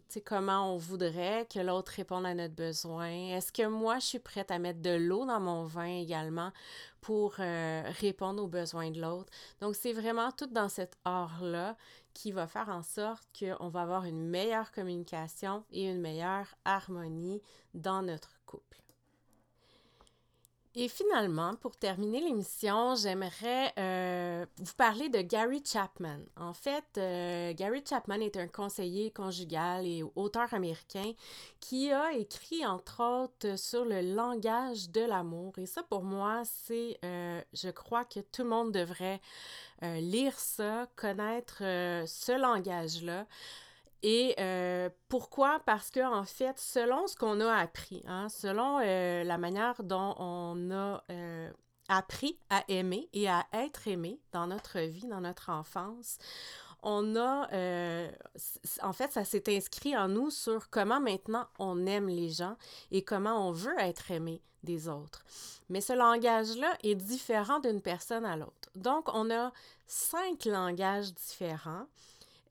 sais, 0.10 0.22
comment 0.22 0.74
on 0.74 0.78
voudrait 0.78 1.48
que 1.50 1.60
l'autre 1.60 1.94
réponde 1.96 2.26
à 2.26 2.34
notre 2.34 2.56
besoin. 2.56 3.08
Est-ce 3.08 3.54
que 3.54 3.66
moi, 3.68 4.00
je 4.00 4.06
suis 4.06 4.20
prête 4.20 4.52
à 4.52 4.60
mettre 4.60 4.82
de 4.82 4.90
l'eau 4.90 5.26
dans 5.26 5.40
mon 5.40 5.64
vin 5.64 5.86
également 5.86 6.52
pour 7.00 7.36
euh, 7.40 7.84
répondre 8.02 8.44
aux 8.44 8.48
besoins 8.48 8.92
de 8.92 9.00
l'autre? 9.00 9.32
Donc, 9.62 9.76
c'est 9.76 9.94
vraiment 9.94 10.32
tout 10.32 10.48
dans 10.48 10.68
cet 10.68 10.98
art-là 11.06 11.78
qui 12.14 12.34
va 12.34 12.46
faire 12.48 12.68
en 12.68 12.84
sorte 12.84 13.24
qu'on 13.40 13.70
va 13.70 13.84
avoir 13.84 14.04
une 14.04 14.28
meilleure 14.28 14.74
communication 14.74 15.64
et 15.72 15.90
une 15.90 16.02
meilleure 16.02 16.54
harmonie 16.66 17.42
dans 17.74 18.02
notre 18.02 18.32
couple. 18.46 18.83
Et 20.76 20.88
finalement, 20.88 21.54
pour 21.56 21.76
terminer 21.78 22.20
l'émission, 22.20 22.96
j'aimerais 22.96 23.72
euh, 23.78 24.44
vous 24.58 24.74
parler 24.76 25.08
de 25.08 25.22
Gary 25.22 25.62
Chapman. 25.64 26.18
En 26.36 26.54
fait, 26.54 26.84
euh, 26.98 27.54
Gary 27.54 27.84
Chapman 27.88 28.20
est 28.22 28.38
un 28.38 28.48
conseiller 28.48 29.12
conjugal 29.12 29.86
et 29.86 30.04
auteur 30.16 30.52
américain 30.52 31.14
qui 31.60 31.92
a 31.92 32.14
écrit, 32.14 32.66
entre 32.66 33.04
autres, 33.04 33.56
sur 33.56 33.86
le 33.86 34.02
langage 34.16 34.90
de 34.90 35.02
l'amour. 35.02 35.54
Et 35.60 35.68
ça, 35.68 35.84
pour 35.84 36.02
moi, 36.02 36.42
c'est, 36.44 36.98
euh, 37.06 37.40
je 37.54 37.70
crois 37.70 38.04
que 38.04 38.22
tout 38.22 38.42
le 38.42 38.50
monde 38.50 38.72
devrait 38.72 39.22
lire 39.82 40.40
ça, 40.40 40.88
connaître 40.96 41.58
ce 41.60 42.40
langage-là. 42.40 43.28
Et 44.04 44.36
euh, 44.38 44.90
pourquoi? 45.08 45.62
Parce 45.66 45.90
que 45.90 46.02
en 46.06 46.26
fait, 46.26 46.60
selon 46.60 47.08
ce 47.08 47.16
qu'on 47.16 47.40
a 47.40 47.54
appris, 47.56 48.04
hein, 48.06 48.28
selon 48.28 48.80
euh, 48.82 49.24
la 49.24 49.38
manière 49.38 49.82
dont 49.82 50.14
on 50.18 50.72
a 50.72 51.02
euh, 51.10 51.50
appris 51.88 52.38
à 52.50 52.66
aimer 52.68 53.10
et 53.14 53.30
à 53.30 53.46
être 53.54 53.88
aimé 53.88 54.20
dans 54.34 54.48
notre 54.48 54.80
vie, 54.80 55.08
dans 55.08 55.22
notre 55.22 55.50
enfance, 55.50 56.18
on 56.86 57.16
a, 57.16 57.48
en 58.82 58.92
fait, 58.92 59.14
ça 59.14 59.24
s'est 59.24 59.56
inscrit 59.56 59.96
en 59.96 60.10
nous 60.10 60.30
sur 60.30 60.70
comment 60.70 61.00
maintenant 61.00 61.48
on 61.58 61.86
aime 61.86 62.10
les 62.10 62.28
gens 62.28 62.58
et 62.92 63.04
comment 63.04 63.48
on 63.48 63.54
veut 63.54 63.80
être 63.80 64.12
aimé 64.12 64.42
des 64.64 64.88
autres. 64.88 65.24
Mais 65.70 65.82
ce 65.82 65.94
langage-là 65.94 66.78
est 66.84 66.96
différent 66.96 67.60
d'une 67.60 67.82
personne 67.82 68.26
à 68.26 68.36
l'autre. 68.36 68.70
Donc, 68.76 69.10
on 69.14 69.30
a 69.32 69.52
cinq 69.88 70.46
langages 70.46 71.14
différents. 71.14 71.86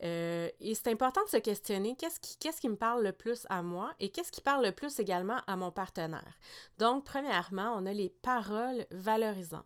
Euh, 0.02 0.48
et 0.60 0.74
c'est 0.74 0.88
important 0.88 1.22
de 1.24 1.30
se 1.30 1.36
questionner 1.36 1.94
qu'est-ce 1.96 2.18
qui, 2.18 2.36
qu'est-ce 2.38 2.60
qui 2.60 2.68
me 2.68 2.76
parle 2.76 3.04
le 3.04 3.12
plus 3.12 3.46
à 3.48 3.62
moi 3.62 3.92
et 4.00 4.10
qu'est-ce 4.10 4.32
qui 4.32 4.40
parle 4.40 4.64
le 4.64 4.72
plus 4.72 4.98
également 4.98 5.38
à 5.46 5.56
mon 5.56 5.70
partenaire? 5.70 6.38
Donc, 6.78 7.04
premièrement, 7.04 7.74
on 7.76 7.86
a 7.86 7.92
les 7.92 8.08
paroles 8.08 8.84
valorisantes. 8.90 9.62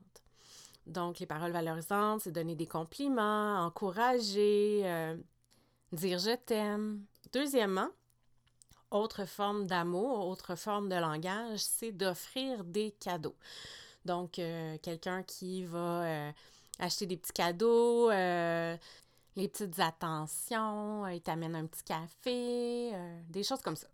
Donc, 0.87 1.18
les 1.20 1.26
paroles 1.26 1.53
valorisantes, 1.53 2.20
c'est 2.22 2.32
donner 2.32 2.55
des 2.55 2.66
compliments, 2.66 3.64
encourager, 3.64 4.82
euh, 4.84 5.16
dire 5.93 6.18
je 6.18 6.37
t'aime. 6.37 7.05
Deuxièmement, 7.32 7.89
autre 8.91 9.24
forme 9.24 9.66
d'amour, 9.66 10.28
autre 10.28 10.55
forme 10.55 10.89
de 10.89 10.97
langage, 10.97 11.61
c'est 11.61 11.93
d'offrir 11.93 12.62
des 12.62 12.91
cadeaux. 13.01 13.37
Donc, 14.05 14.39
euh, 14.39 14.76
quelqu'un 14.82 15.22
qui 15.22 15.64
va 15.64 16.30
acheter 16.78 17.07
des 17.07 17.16
petits 17.16 17.32
cadeaux, 17.32 18.11
les 19.37 19.49
petites 19.49 19.78
attentions, 19.78 21.05
euh, 21.05 21.12
il 21.12 21.20
t'amène 21.20 21.55
un 21.55 21.66
petit 21.66 21.84
café, 21.84 22.91
euh, 22.95 23.20
des 23.28 23.43
choses 23.43 23.61
comme 23.61 23.76
ça. 23.76 23.87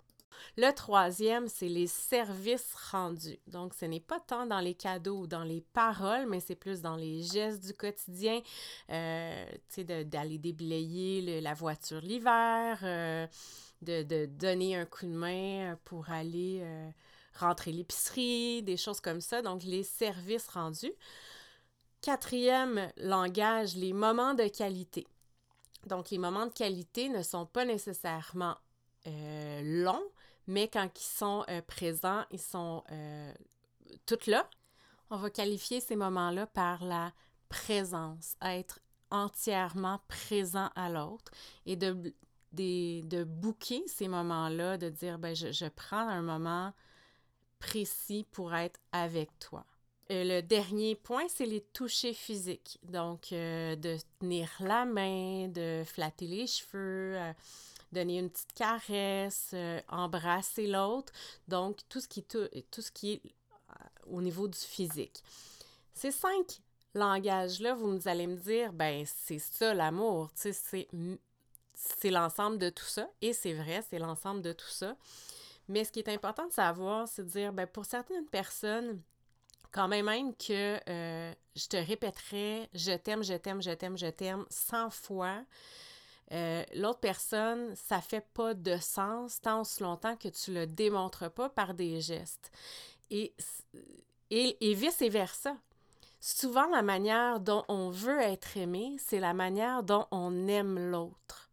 Le 0.57 0.71
troisième, 0.73 1.47
c'est 1.49 1.69
les 1.69 1.87
services 1.87 2.75
rendus. 2.91 3.39
Donc, 3.49 3.75
ce 3.75 3.85
n'est 3.85 4.01
pas 4.01 4.19
tant 4.19 4.47
dans 4.47 4.61
les 4.61 4.75
cadeaux 4.75 5.21
ou 5.21 5.27
dans 5.27 5.45
les 5.45 5.61
paroles, 5.61 6.27
mais 6.27 6.41
c'est 6.41 6.57
plus 6.57 6.81
dans 6.81 6.97
les 6.97 7.23
gestes 7.23 7.65
du 7.65 7.75
quotidien. 7.75 8.41
Euh, 8.91 9.45
tu 9.69 9.85
sais, 9.87 10.05
d'aller 10.05 10.39
déblayer 10.39 11.41
la 11.41 11.55
voiture 11.55 12.01
l'hiver, 12.01 12.79
de, 13.83 14.03
de 14.03 14.27
donner 14.27 14.77
un 14.77 14.87
coup 14.87 15.07
de 15.07 15.13
main 15.13 15.79
pour 15.85 16.11
aller 16.11 16.67
rentrer 17.39 17.71
l'épicerie, 17.71 18.63
des 18.63 18.77
choses 18.77 19.01
comme 19.01 19.21
ça. 19.21 19.43
Donc, 19.43 19.63
les 19.63 19.85
services 19.85 20.49
rendus. 20.49 20.95
Quatrième 22.01 22.91
langage, 22.97 23.77
les 23.77 23.93
moments 23.93 24.35
de 24.35 24.49
qualité. 24.49 25.07
Donc, 25.87 26.11
les 26.11 26.19
moments 26.19 26.47
de 26.47 26.53
qualité 26.53 27.09
ne 27.09 27.23
sont 27.23 27.47
pas 27.47 27.65
nécessairement 27.65 28.57
euh, 29.07 29.63
longs, 29.85 30.05
mais 30.47 30.69
quand 30.69 30.89
ils 30.99 31.03
sont 31.05 31.45
euh, 31.49 31.61
présents, 31.63 32.25
ils 32.31 32.41
sont 32.41 32.85
euh, 32.93 33.33
tous 34.07 34.27
là. 34.27 34.49
On 35.11 35.17
va 35.17 35.31
qualifier 35.31 35.81
ces 35.81 35.97
moments-là 35.97 36.47
par 36.47 36.85
la 36.85 37.13
présence, 37.49 38.37
être 38.43 38.81
entièrement 39.11 40.01
présent 40.09 40.71
à 40.75 40.89
l'autre 40.89 41.33
et 41.67 41.77
de, 41.77 42.15
des- 42.53 43.03
de 43.05 43.25
booker 43.25 43.83
ces 43.87 44.09
moments-là, 44.09 44.79
de 44.79 44.89
dire, 44.89 45.19
ben, 45.19 45.35
je 45.35 45.67
prends 45.69 46.09
un 46.09 46.23
moment 46.23 46.73
précis 47.61 48.27
pour 48.33 48.55
être 48.55 48.81
avec 48.93 49.39
toi. 49.39 49.65
Euh, 50.13 50.25
le 50.25 50.43
dernier 50.43 50.95
point, 50.95 51.27
c'est 51.29 51.47
les 51.47 51.63
touchés 51.63 52.13
physiques. 52.13 52.79
Donc, 52.83 53.33
euh, 53.33 53.75
de 53.77 53.97
tenir 54.21 54.49
la 54.61 54.85
main, 54.85 55.49
de 55.49 55.83
flatter 55.87 56.27
les 56.27 56.47
cheveux, 56.47 57.17
euh, 57.17 57.33
donner 57.93 58.19
une 58.19 58.31
petite 58.31 58.53
caresse, 58.53 59.55
embrasser 59.89 60.67
l'autre. 60.67 61.13
Donc, 61.49 61.79
tout 61.89 62.01
ce 62.01 62.09
qui, 62.09 62.23
tou- 62.23 62.49
tout 62.71 62.83
ce 62.83 62.91
qui 62.91 63.13
est 63.13 63.23
au 64.07 64.21
niveau 64.21 64.49
du 64.49 64.59
physique. 64.59 65.23
Ces 65.95 66.11
cinq 66.11 66.61
langages-là, 66.95 67.75
vous 67.75 68.07
allez 68.07 68.27
me 68.27 68.37
dire, 68.37 68.73
ben, 68.73 69.05
c'est 69.07 69.39
ça 69.39 69.73
l'amour, 69.73 70.31
tu 70.35 70.53
sais, 70.53 70.89
c'est 71.75 72.11
l'ensemble 72.11 72.59
de 72.59 72.71
tout 72.71 72.85
ça. 72.85 73.09
Et 73.23 73.33
c'est 73.33 73.55
vrai, 73.55 73.83
c'est 73.89 73.99
l'ensemble 73.99 74.43
de 74.43 74.53
tout 74.53 74.69
ça. 74.69 74.97
Mais 75.69 75.85
ce 75.85 75.93
qui 75.93 76.01
est 76.01 76.09
important 76.09 76.47
de 76.47 76.53
savoir, 76.53 77.09
c'est 77.09 77.25
de 77.25 77.29
dire, 77.29 77.53
ben, 77.53 77.67
pour 77.67 77.85
certaines 77.85 78.27
personnes, 78.27 79.01
quand 79.73 79.89
même 79.89 80.07
même 80.07 80.35
que 80.37 80.79
euh, 80.89 81.33
je 81.57 81.67
te 81.67 81.77
répéterai 81.77 82.69
je 82.75 82.93
t'aime, 82.97 83.23
je 83.25 83.35
t'aime, 83.35 83.63
je 83.63 83.71
t'aime, 83.73 83.99
je 83.99 84.07
t'aime 84.07 84.45
100 84.51 84.91
fois, 84.91 85.45
euh, 86.33 86.65
l'autre 86.75 87.01
personne, 87.01 87.75
ça 87.77 88.01
fait 88.01 88.27
pas 88.35 88.55
de 88.55 88.77
sens 88.79 89.41
tant 89.41 89.61
aussi 89.63 89.83
longtemps 89.83 90.17
que 90.17 90.29
tu 90.29 90.53
le 90.55 90.67
démontres 90.67 91.31
pas 91.31 91.49
par 91.51 91.75
des 91.75 92.01
gestes. 92.01 92.51
Et, 93.11 93.35
et, 94.31 94.71
et 94.71 94.75
vice-versa. 94.75 95.57
Souvent, 96.21 96.67
la 96.71 96.83
manière 96.83 97.41
dont 97.41 97.65
on 97.69 97.91
veut 97.91 98.21
être 98.21 98.57
aimé, 98.57 98.97
c'est 98.99 99.21
la 99.21 99.35
manière 99.35 99.83
dont 99.83 100.07
on 100.13 100.49
aime 100.49 100.79
l'autre. 100.91 101.51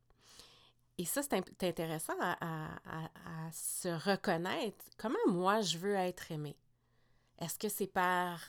Et 0.98 1.06
ça, 1.06 1.22
c'est 1.24 1.34
intéressant 1.64 2.14
à, 2.20 2.34
à- 2.42 2.76
à- 2.86 3.48
à 3.48 3.52
se 3.52 3.88
reconnaître. 4.10 4.84
Comment 4.98 5.18
moi, 5.28 5.62
je 5.62 5.78
veux 5.78 5.96
être 5.96 6.32
aimé? 6.32 6.56
Est-ce 7.40 7.58
que 7.58 7.70
c'est 7.70 7.88
par 7.88 8.42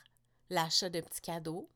l'achat 0.50 0.88
de 0.88 1.00
petits 1.00 1.20
cadeaux? 1.20 1.68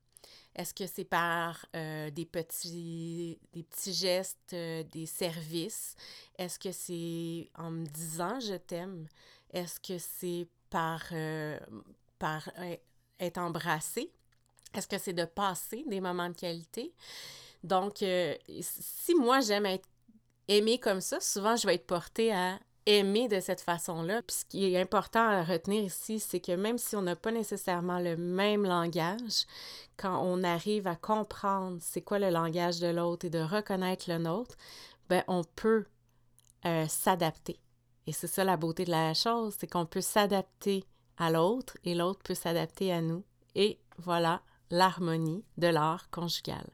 Est-ce 0.55 0.73
que 0.73 0.87
c'est 0.87 1.05
par 1.05 1.67
euh, 1.75 2.11
des, 2.11 2.27
petits, 2.27 3.39
des 3.53 3.63
petits 3.63 3.93
gestes, 3.93 4.53
euh, 4.53 4.83
des 4.85 5.07
services? 5.07 5.97
Est-ce 6.39 6.59
que 6.59 6.73
c'est 6.73 7.51
en 7.57 7.71
me 7.71 7.85
disant 7.87 8.39
je 8.41 8.55
t'aime? 8.55 9.09
Est-ce 9.53 9.81
que 9.81 9.99
c'est 9.99 10.49
par, 10.71 11.03
euh, 11.13 11.59
par 12.19 12.49
euh, 12.59 12.77
être 13.21 13.39
embrassé? 13.39 14.13
Est-ce 14.73 14.89
que 14.89 14.99
c'est 14.99 15.13
de 15.13 15.25
passer 15.25 15.85
des 15.87 16.01
moments 16.01 16.29
de 16.29 16.35
qualité? 16.35 16.93
Donc, 17.63 18.05
si 18.61 19.15
moi 19.15 19.41
j'aime 19.41 19.67
être 19.67 19.89
aimée 20.49 20.79
comme 20.79 21.01
ça, 21.01 21.21
souvent 21.21 21.57
je 21.57 21.67
vais 21.67 21.77
être 21.77 21.87
portée 21.87 22.33
à 22.33 22.59
aimer 22.87 23.29
de 23.29 23.41
cette 23.41 23.61
façon-là. 23.61 24.23
Puis 24.23 24.37
ce 24.37 24.45
qui 24.45 24.65
est 24.65 24.81
important 24.81 25.27
à 25.27 25.43
retenir 25.43 25.83
ici, 25.83 26.21
c'est 26.21 26.41
que 26.41 26.53
même 26.53 26.79
si 26.79 26.97
on 26.97 27.03
n'a 27.03 27.17
pas 27.17 27.33
nécessairement 27.33 27.99
le 27.99 28.17
même 28.17 28.65
langage, 28.65 29.47
quand 29.97 30.23
on 30.23 30.43
arrive 30.43 30.87
à 30.87 30.97
comprendre 30.97 31.79
c'est 31.81 32.03
quoi 32.03 32.19
le 32.19 32.31
langage 32.31 32.81
de 32.81 32.89
l'autre 32.89 33.27
et 33.27 33.31
de 33.31 33.41
reconnaître 33.41 34.07
le 34.09 34.19
nôtre, 34.19 34.57
ben 35.09 35.23
on 35.29 35.45
peut 35.45 35.85
euh, 36.67 36.87
s'adapter. 36.89 37.59
Et 38.07 38.13
c'est 38.13 38.27
ça 38.27 38.45
la 38.45 38.57
beauté 38.57 38.85
de 38.85 38.91
la 38.91 39.15
chose, 39.15 39.57
c'est 39.59 39.67
qu'on 39.67 39.87
peut 39.87 40.01
s'adapter 40.01 40.85
à 41.17 41.31
l'autre 41.31 41.77
et 41.85 41.95
l'autre 41.95 42.21
peut 42.23 42.35
s'adapter 42.35 42.93
à 42.93 43.01
nous. 43.01 43.25
Et 43.55 43.79
voilà 43.99 44.43
l'harmonie 44.71 45.45
de 45.57 45.69
l'art 45.69 46.11
conjugal. 46.11 46.67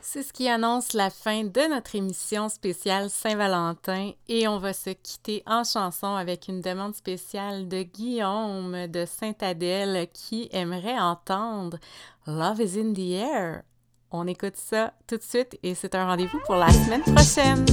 C'est 0.00 0.22
ce 0.22 0.32
qui 0.32 0.48
annonce 0.48 0.92
la 0.92 1.10
fin 1.10 1.44
de 1.44 1.70
notre 1.70 1.94
émission 1.94 2.48
spéciale 2.48 3.10
Saint-Valentin 3.10 4.12
et 4.28 4.48
on 4.48 4.58
va 4.58 4.72
se 4.72 4.90
quitter 4.90 5.42
en 5.46 5.64
chanson 5.64 6.14
avec 6.14 6.48
une 6.48 6.60
demande 6.60 6.94
spéciale 6.94 7.68
de 7.68 7.82
Guillaume 7.82 8.86
de 8.86 9.04
Saint-Adèle 9.04 10.08
qui 10.12 10.48
aimerait 10.52 10.98
entendre 10.98 11.78
Love 12.26 12.60
is 12.60 12.78
in 12.80 12.92
the 12.92 13.12
air. 13.20 13.62
On 14.10 14.26
écoute 14.26 14.56
ça 14.56 14.94
tout 15.06 15.16
de 15.16 15.22
suite 15.22 15.58
et 15.62 15.74
c'est 15.74 15.94
un 15.94 16.06
rendez-vous 16.06 16.40
pour 16.46 16.54
la 16.56 16.70
semaine 16.70 17.02
prochaine. 17.02 17.66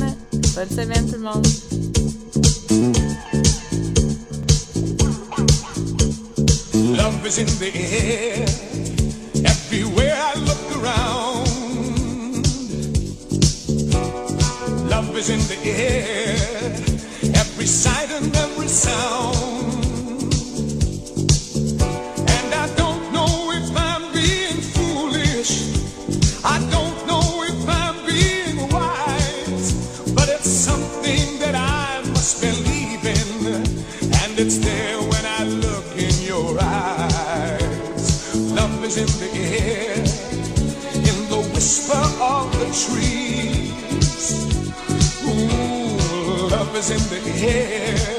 Bonne 0.56 0.70
semaine 0.70 1.10
tout 1.10 1.18
le 1.18 1.24
monde. 1.24 1.46
love 15.16 15.22
is 15.22 15.30
in 15.30 15.40
the 15.48 15.70
air, 15.70 16.36
every 17.40 17.66
sight 17.66 18.12
and 18.12 18.36
every 18.36 18.68
sound. 18.68 19.55
love 46.76 46.92
is 46.92 47.12
in 47.12 47.24
the 47.24 47.48
air. 47.48 48.15